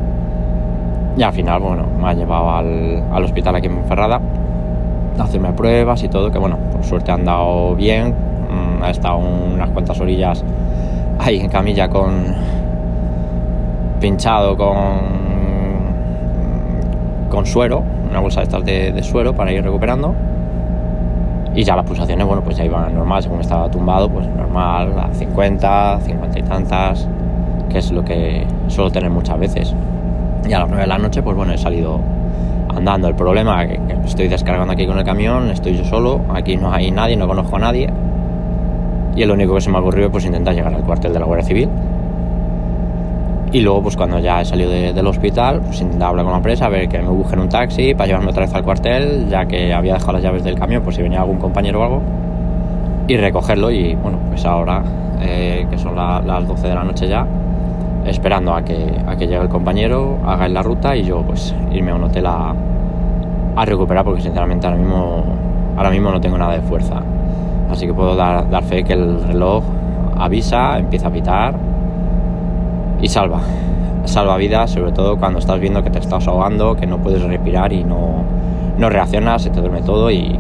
Y 1.16 1.22
al 1.22 1.34
final 1.34 1.62
bueno 1.62 1.86
me 2.02 2.08
ha 2.08 2.14
llevado 2.16 2.50
al, 2.50 3.04
al 3.14 3.24
hospital 3.24 3.56
aquí 3.56 3.68
en 3.68 3.76
Monferrada 3.76 4.20
a 5.20 5.24
hacerme 5.24 5.54
pruebas 5.54 6.02
y 6.02 6.10
todo 6.10 6.32
que 6.32 6.40
bueno 6.40 6.58
por 6.72 6.84
suerte 6.84 7.12
han 7.12 7.24
dado 7.24 7.76
bien 7.76 8.16
mm, 8.50 8.82
ha 8.82 8.90
estado 8.90 9.20
unas 9.20 9.70
cuantas 9.70 10.00
orillas 10.00 10.44
ahí 11.22 11.40
en 11.40 11.50
camilla 11.50 11.88
con 11.88 12.26
pinchado 14.00 14.58
con 14.58 15.22
con 17.30 17.46
suero, 17.46 17.84
una 18.10 18.20
bolsa 18.20 18.42
de 18.42 18.44
estas 18.44 18.66
de, 18.66 19.04
suero 19.04 19.34
para 19.34 19.54
ir 19.54 19.64
recuperando. 19.64 20.14
Y 21.56 21.64
ya 21.64 21.76
las 21.76 21.86
pulsaciones, 21.86 22.26
bueno, 22.26 22.42
pues 22.44 22.58
ya 22.58 22.66
iban 22.66 22.94
normal, 22.94 23.24
según 23.24 23.40
estaba 23.40 23.70
tumbado, 23.70 24.10
pues 24.10 24.28
normal, 24.28 24.94
a 25.00 25.14
50, 25.14 26.00
50 26.02 26.40
y 26.40 26.44
tantas, 26.44 27.08
que 27.70 27.78
es 27.78 27.92
lo 27.92 28.04
que 28.04 28.46
suelo 28.68 28.92
tener 28.92 29.10
muchas 29.10 29.40
veces. 29.40 29.74
Y 30.46 30.52
a 30.52 30.60
las 30.60 30.68
9 30.68 30.82
de 30.82 30.88
la 30.88 30.98
noche, 30.98 31.22
pues 31.24 31.38
bueno, 31.38 31.54
he 31.54 31.58
salido 31.58 32.00
andando. 32.76 33.08
El 33.08 33.16
problema 33.16 33.64
es 33.64 33.80
que 33.80 33.94
estoy 34.06 34.28
descargando 34.28 34.74
aquí 34.74 34.86
con 34.86 34.98
el 34.98 35.06
camión, 35.06 35.50
estoy 35.52 35.78
yo 35.78 35.86
solo, 35.86 36.20
aquí 36.34 36.58
no 36.58 36.74
hay 36.74 36.92
nadie, 36.92 37.16
no 37.16 37.28
conozco 37.28 37.56
a 37.56 37.60
nadie 37.60 37.90
y 39.16 39.26
lo 39.26 39.34
único 39.34 39.56
que 39.56 39.62
se 39.62 39.70
me 39.70 39.78
ha 39.78 39.82
ocurrido 39.82 40.10
pues 40.10 40.26
intentar 40.26 40.54
llegar 40.54 40.74
al 40.74 40.84
cuartel 40.84 41.14
de 41.14 41.20
la 41.20 41.26
Guardia 41.26 41.46
Civil. 41.46 41.70
Y 43.54 43.60
luego, 43.60 43.82
pues 43.84 43.98
cuando 43.98 44.18
ya 44.20 44.40
he 44.40 44.46
salido 44.46 44.72
del 44.72 45.06
hospital, 45.08 45.60
pues 45.60 45.82
intentar 45.82 46.10
hablar 46.10 46.24
con 46.24 46.32
la 46.32 46.38
empresa, 46.38 46.68
a 46.68 46.70
ver 46.70 46.88
que 46.88 47.00
me 47.00 47.10
busquen 47.10 47.40
un 47.40 47.50
taxi 47.50 47.94
para 47.94 48.08
llevarme 48.08 48.30
otra 48.30 48.46
vez 48.46 48.56
al 48.56 48.64
cuartel, 48.64 49.28
ya 49.28 49.46
que 49.46 49.74
había 49.74 49.96
dejado 49.96 50.14
las 50.14 50.24
llaves 50.24 50.44
del 50.46 50.58
camión, 50.58 50.82
por 50.82 50.94
si 50.94 51.02
venía 51.02 51.20
algún 51.20 51.38
compañero 51.38 51.82
o 51.82 51.84
algo, 51.84 52.02
y 53.08 53.18
recogerlo. 53.18 53.70
Y 53.70 53.94
bueno, 53.96 54.20
pues 54.30 54.46
ahora, 54.46 54.82
eh, 55.22 55.68
que 55.70 55.78
son 55.78 55.98
las 55.98 56.48
12 56.48 56.66
de 56.66 56.74
la 56.74 56.84
noche 56.86 57.10
ya, 57.10 57.28
esperando 58.06 58.54
a 58.54 58.64
que, 58.64 58.96
a 59.06 59.18
que 59.18 59.28
llegue 59.28 59.42
el 59.42 59.50
compañero, 59.50 60.20
haga 60.26 60.48
la 60.48 60.64
ruta 60.64 60.96
y 60.96 61.04
yo 61.04 61.22
pues 61.22 61.54
irme 61.74 61.92
a 61.92 61.96
un 61.96 62.06
hotel 62.06 62.28
a, 62.28 62.56
a 63.58 63.66
recuperar, 63.66 64.06
porque 64.06 64.22
sinceramente 64.22 64.66
ahora 64.66 64.80
mismo, 64.80 65.26
ahora 65.76 65.90
mismo 65.90 66.10
no 66.10 66.22
tengo 66.22 66.38
nada 66.38 66.54
de 66.54 66.62
fuerza. 66.62 67.04
Así 67.72 67.88
que 67.88 67.94
puedo 67.94 68.16
dar, 68.16 68.50
dar 68.50 68.64
fe 68.64 68.84
que 68.84 68.94
el 68.94 69.24
reloj 69.24 69.64
avisa, 70.18 70.78
empieza 70.78 71.08
a 71.08 71.12
pitar 71.12 71.56
y 73.02 73.08
salva. 73.08 73.40
Salva 74.06 74.38
vidas, 74.38 74.72
sobre 74.72 74.92
todo 74.92 75.18
cuando 75.18 75.40
estás 75.40 75.60
viendo 75.60 75.84
que 75.84 75.90
te 75.90 76.00
estás 76.00 76.28
ahogando, 76.28 76.76
que 76.76 76.86
no 76.86 76.98
puedes 76.98 77.22
respirar 77.24 77.72
y 77.72 77.84
no, 77.84 78.24
no 78.78 78.90
reaccionas, 78.90 79.44
se 79.44 79.50
te 79.50 79.62
duerme 79.62 79.82
todo 79.82 80.12
y, 80.12 80.38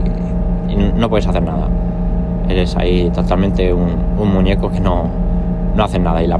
no 0.96 1.10
puedes 1.10 1.28
hacer 1.28 1.44
nada. 1.44 1.68
Eres 2.48 2.76
ahí 2.78 3.10
totalmente 3.14 3.74
un, 3.74 4.12
muñeco 4.18 4.72
que 4.72 4.80
no, 4.80 5.06
no 5.76 5.84
hace 5.84 6.00
nada. 6.00 6.24
Y 6.24 6.28
la, 6.28 6.40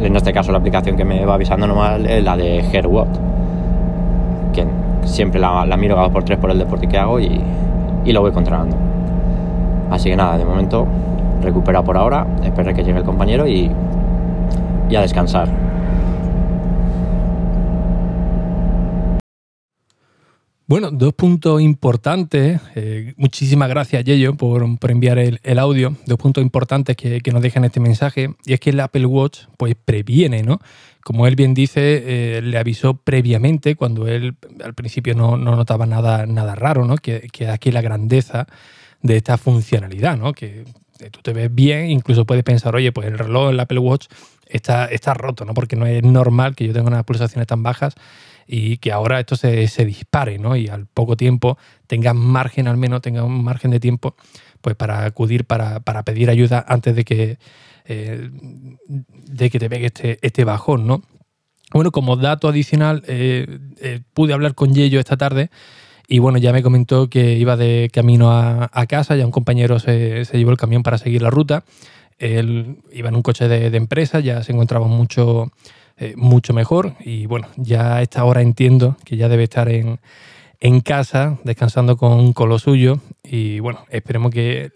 en 0.00 0.16
este 0.16 0.32
caso 0.32 0.52
la 0.52 0.58
aplicación 0.58 0.96
que 0.96 1.04
me 1.04 1.24
va 1.24 1.34
avisando 1.34 1.66
normal 1.66 2.06
es 2.06 2.22
la 2.22 2.36
de 2.36 2.58
Herwatt, 2.60 3.08
que 4.52 4.66
siempre 5.04 5.40
la, 5.40 5.64
la 5.64 5.76
miro 5.76 5.96
cada 5.96 6.08
por 6.10 6.24
tres 6.24 6.38
por 6.38 6.50
el 6.50 6.58
deporte 6.58 6.86
que 6.86 6.98
hago 6.98 7.20
y, 7.20 7.40
y 8.04 8.12
lo 8.12 8.20
voy 8.20 8.32
controlando. 8.32 8.93
Así 9.94 10.10
que 10.10 10.16
nada, 10.16 10.36
de 10.36 10.44
momento 10.44 10.88
recupera 11.40 11.84
por 11.84 11.96
ahora, 11.96 12.26
espera 12.42 12.74
que 12.74 12.82
llegue 12.82 12.98
el 12.98 13.04
compañero 13.04 13.46
y, 13.46 13.70
y 14.90 14.96
a 14.96 15.00
descansar. 15.00 15.48
Bueno, 20.66 20.90
dos 20.90 21.14
puntos 21.14 21.60
importantes. 21.62 22.60
Eh, 22.74 23.14
muchísimas 23.16 23.68
gracias, 23.68 24.02
Yello, 24.02 24.34
por, 24.34 24.78
por 24.80 24.90
enviar 24.90 25.18
el, 25.18 25.58
audio. 25.60 25.94
Dos 26.06 26.18
puntos 26.18 26.42
importantes 26.42 26.96
que, 26.96 27.22
nos 27.32 27.40
dejan 27.40 27.64
este 27.64 27.78
mensaje. 27.78 28.34
Y 28.44 28.54
es 28.54 28.58
que 28.58 28.70
el 28.70 28.80
Apple 28.80 29.06
Watch 29.06 29.42
pues 29.56 29.76
previene, 29.76 30.42
¿no? 30.42 30.58
Como 31.04 31.28
él 31.28 31.36
bien 31.36 31.54
dice, 31.54 32.02
eh, 32.38 32.42
le 32.42 32.58
avisó 32.58 32.94
previamente 32.94 33.76
cuando 33.76 34.08
él 34.08 34.34
al 34.64 34.74
principio 34.74 35.14
no, 35.14 35.36
notaba 35.36 35.86
nada, 35.86 36.26
nada 36.26 36.56
raro, 36.56 36.84
¿no? 36.84 36.96
Que, 36.96 37.28
que 37.30 37.48
aquí 37.48 37.70
la 37.70 37.82
grandeza 37.82 38.48
de 39.04 39.18
esta 39.18 39.36
funcionalidad, 39.36 40.16
¿no? 40.16 40.32
Que 40.32 40.64
tú 41.10 41.20
te 41.22 41.34
ves 41.34 41.54
bien, 41.54 41.90
incluso 41.90 42.24
puedes 42.24 42.42
pensar, 42.42 42.74
oye, 42.74 42.90
pues 42.90 43.06
el 43.06 43.18
reloj, 43.18 43.50
el 43.50 43.60
Apple 43.60 43.78
Watch 43.78 44.06
está, 44.46 44.86
está 44.86 45.12
roto, 45.12 45.44
¿no? 45.44 45.52
Porque 45.52 45.76
no 45.76 45.84
es 45.84 46.02
normal 46.02 46.56
que 46.56 46.66
yo 46.66 46.72
tenga 46.72 46.88
unas 46.88 47.04
pulsaciones 47.04 47.46
tan 47.46 47.62
bajas 47.62 47.94
y 48.46 48.78
que 48.78 48.92
ahora 48.92 49.20
esto 49.20 49.36
se, 49.36 49.68
dispare, 49.84 50.38
¿no? 50.38 50.56
Y 50.56 50.68
al 50.68 50.86
poco 50.86 51.18
tiempo 51.18 51.58
tengas 51.86 52.14
margen, 52.14 52.66
al 52.66 52.78
menos 52.78 53.02
tengas 53.02 53.24
un 53.24 53.44
margen 53.44 53.72
de 53.72 53.78
tiempo, 53.78 54.16
pues 54.62 54.74
para 54.74 55.04
acudir, 55.04 55.44
para, 55.44 55.80
pedir 55.80 56.30
ayuda 56.30 56.64
antes 56.66 56.96
de 56.96 57.04
que, 57.04 57.38
eh, 57.84 58.30
de 58.88 59.50
que 59.50 59.58
te 59.58 59.68
pegue 59.68 59.86
este, 59.86 60.18
este 60.22 60.44
bajón, 60.44 60.86
¿no? 60.86 61.02
Bueno, 61.74 61.90
como 61.90 62.16
dato 62.16 62.48
adicional, 62.48 63.02
eh, 63.06 63.58
eh, 63.82 64.00
pude 64.14 64.32
hablar 64.32 64.54
con 64.54 64.72
Yello 64.72 64.98
esta 64.98 65.18
tarde 65.18 65.50
y 66.06 66.18
bueno, 66.18 66.38
ya 66.38 66.52
me 66.52 66.62
comentó 66.62 67.08
que 67.08 67.34
iba 67.34 67.56
de 67.56 67.90
camino 67.92 68.30
a, 68.32 68.68
casa, 68.86 69.16
ya 69.16 69.24
un 69.24 69.30
compañero 69.30 69.78
se, 69.78 70.24
llevó 70.32 70.50
el 70.50 70.56
camión 70.56 70.82
para 70.82 70.98
seguir 70.98 71.22
la 71.22 71.30
ruta. 71.30 71.64
Él 72.18 72.78
iba 72.92 73.08
en 73.08 73.16
un 73.16 73.22
coche 73.22 73.48
de, 73.48 73.74
empresa, 73.76 74.20
ya 74.20 74.42
se 74.42 74.52
encontraba 74.52 74.86
mucho, 74.86 75.50
eh, 75.96 76.14
mucho 76.16 76.52
mejor. 76.52 76.94
Y 77.00 77.26
bueno, 77.26 77.48
ya 77.56 77.96
a 77.96 78.02
esta 78.02 78.24
hora 78.24 78.42
entiendo 78.42 78.96
que 79.04 79.16
ya 79.16 79.28
debe 79.28 79.44
estar 79.44 79.68
en, 79.68 79.98
casa, 80.82 81.38
descansando 81.44 81.96
con, 81.96 82.32
con, 82.32 82.48
lo 82.48 82.58
suyo. 82.58 83.00
Y 83.22 83.60
bueno, 83.60 83.84
esperemos 83.90 84.30
que 84.30 84.72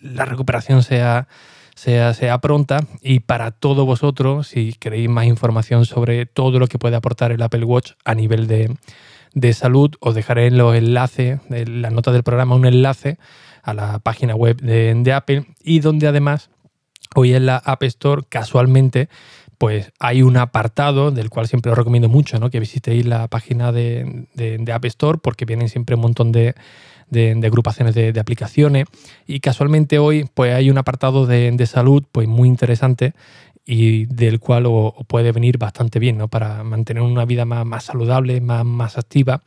la 0.00 0.24
recuperación 0.24 0.82
sea, 0.82 1.28
sea, 1.74 2.14
sea 2.14 2.38
pronta. 2.38 2.80
Y 3.02 3.20
para 3.20 3.50
todos 3.50 3.84
vosotros, 3.84 4.48
si 4.48 4.72
queréis 4.72 5.10
más 5.10 5.26
información 5.26 5.84
sobre 5.84 6.24
todo 6.24 6.58
lo 6.58 6.68
que 6.68 6.78
puede 6.78 6.96
aportar 6.96 7.32
el 7.32 7.42
Apple 7.42 7.64
Watch 7.64 7.92
a 8.04 8.14
nivel 8.14 8.46
de, 8.46 8.74
de 9.40 9.52
salud, 9.52 9.94
os 10.00 10.14
dejaré 10.14 10.46
en 10.46 10.58
los 10.58 10.74
enlaces, 10.74 11.40
en 11.50 11.82
las 11.82 11.92
notas 11.92 12.14
del 12.14 12.22
programa, 12.22 12.54
un 12.54 12.66
enlace 12.66 13.18
a 13.62 13.74
la 13.74 13.98
página 13.98 14.34
web 14.34 14.60
de, 14.60 14.94
de 14.94 15.12
Apple 15.12 15.46
y 15.62 15.80
donde 15.80 16.06
además 16.06 16.50
hoy 17.14 17.34
en 17.34 17.46
la 17.46 17.56
App 17.56 17.82
Store 17.82 18.22
casualmente 18.28 19.08
pues 19.58 19.92
hay 19.98 20.22
un 20.22 20.36
apartado 20.36 21.10
del 21.10 21.30
cual 21.30 21.48
siempre 21.48 21.72
os 21.72 21.76
recomiendo 21.76 22.08
mucho, 22.08 22.38
¿no? 22.38 22.48
Que 22.48 22.60
visitéis 22.60 23.04
la 23.04 23.26
página 23.26 23.72
de, 23.72 24.26
de, 24.34 24.72
App 24.72 24.84
Store 24.84 25.18
porque 25.20 25.44
vienen 25.44 25.68
siempre 25.68 25.96
un 25.96 26.02
montón 26.02 26.30
de, 26.30 26.54
de, 27.10 27.40
agrupaciones 27.44 27.94
de, 27.94 28.18
aplicaciones 28.20 28.86
y 29.26 29.40
casualmente 29.40 29.98
hoy 29.98 30.28
pues 30.32 30.54
hay 30.54 30.70
un 30.70 30.78
apartado 30.78 31.26
de, 31.26 31.66
salud 31.66 32.04
pues 32.12 32.28
muy 32.28 32.48
interesante 32.48 33.14
y 33.70 34.06
del 34.06 34.40
cual 34.40 34.64
os, 34.66 34.94
puede 35.06 35.30
venir 35.30 35.58
bastante 35.58 35.98
bien, 35.98 36.16
¿no? 36.16 36.28
Para 36.28 36.64
mantener 36.64 37.02
una 37.02 37.26
vida 37.26 37.44
más, 37.44 37.66
más 37.66 37.84
saludable, 37.84 38.40
más, 38.40 38.64
más 38.64 38.96
activa 38.96 39.42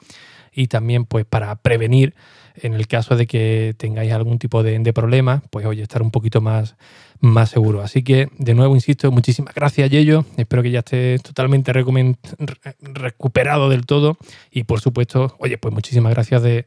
y 0.54 0.68
también 0.68 1.06
pues 1.06 1.26
para 1.26 1.56
prevenir 1.56 2.14
en 2.56 2.74
el 2.74 2.88
caso 2.88 3.16
de 3.16 3.26
que 3.26 3.74
tengáis 3.78 4.12
algún 4.12 4.38
tipo 4.38 4.62
de, 4.62 4.94
problema, 4.94 5.42
pues 5.50 5.66
oye, 5.66 5.82
estar 5.82 6.02
un 6.02 6.12
poquito 6.12 6.42
más, 6.42 6.76
más 7.20 7.50
seguro. 7.50 7.82
Así 7.82 8.04
que, 8.04 8.30
de 8.38 8.54
nuevo, 8.54 8.76
insisto, 8.76 9.12
muchísimas 9.12 9.56
gracias, 9.56 9.90
Yello. 9.90 10.26
Espero 10.38 10.62
que 10.62 10.70
ya 10.70 10.80
estés 10.80 11.24
totalmente 11.24 11.72
recuperado 11.74 13.70
del 13.70 13.86
todo. 13.86 14.18
Y 14.52 14.64
por 14.64 14.82
supuesto, 14.82 15.36
oye, 15.40 15.58
pues 15.58 15.74
muchísimas 15.74 16.14
gracias 16.14 16.44
de, 16.44 16.66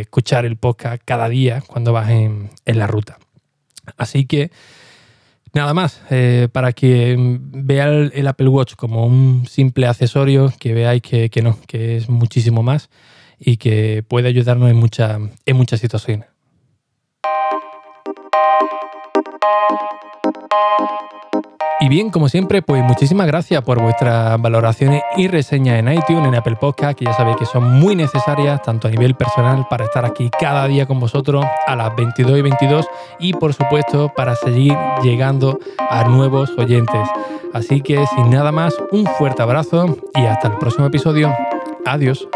escuchar 0.00 0.44
el 0.44 0.56
podcast 0.56 1.02
cada 1.04 1.28
día 1.28 1.62
cuando 1.66 1.92
vas 1.92 2.10
en, 2.10 2.50
la 2.66 2.86
ruta. 2.86 3.18
Así 3.96 4.26
que, 4.26 4.50
Nada 5.54 5.74
más, 5.74 6.02
eh, 6.10 6.48
para 6.52 6.72
que 6.72 7.16
vea 7.18 7.88
el, 7.88 8.26
Apple 8.26 8.48
Watch 8.48 8.74
como 8.74 9.06
un 9.06 9.46
simple 9.46 9.86
accesorio, 9.86 10.52
que 10.58 10.74
veáis 10.74 11.02
que, 11.02 11.30
que 11.30 11.42
no, 11.42 11.58
que 11.66 11.96
es 11.96 12.08
muchísimo 12.08 12.62
más 12.62 12.90
y 13.38 13.56
que 13.56 14.04
puede 14.06 14.28
ayudarnos 14.28 14.70
en, 14.70 15.30
en 15.46 15.56
muchas 15.56 15.80
situaciones. 15.80 16.28
Y 21.80 21.88
bien, 21.88 22.10
como 22.10 22.28
siempre, 22.28 22.60
pues 22.60 22.82
muchísimas 22.82 23.28
gracias 23.28 23.62
por 23.62 23.80
vuestras 23.80 24.40
valoraciones 24.42 25.00
y 25.16 25.28
reseñas 25.28 25.78
en 25.78 25.92
iTunes, 25.92 26.26
en 26.26 26.34
Apple 26.34 26.56
Podcast, 26.56 26.98
que 26.98 27.04
ya 27.04 27.12
sabéis 27.12 27.36
que 27.36 27.46
son 27.46 27.78
muy 27.78 27.94
necesarias, 27.94 28.60
tanto 28.62 28.88
a 28.88 28.90
nivel 28.90 29.14
personal, 29.14 29.64
para 29.70 29.84
estar 29.84 30.04
aquí 30.04 30.28
cada 30.40 30.66
día 30.66 30.86
con 30.86 30.98
vosotros 30.98 31.46
a 31.68 31.76
las 31.76 31.94
22 31.94 32.36
y 32.36 32.42
22, 32.42 32.86
y 33.20 33.32
por 33.32 33.54
supuesto 33.54 34.12
para 34.16 34.34
seguir 34.34 34.76
llegando 35.04 35.60
a 35.88 36.02
nuevos 36.02 36.50
oyentes. 36.58 37.08
Así 37.54 37.80
que 37.80 38.04
sin 38.16 38.30
nada 38.30 38.50
más, 38.50 38.74
un 38.90 39.06
fuerte 39.06 39.42
abrazo 39.42 39.96
y 40.16 40.26
hasta 40.26 40.48
el 40.48 40.54
próximo 40.54 40.86
episodio. 40.86 41.32
Adiós. 41.86 42.28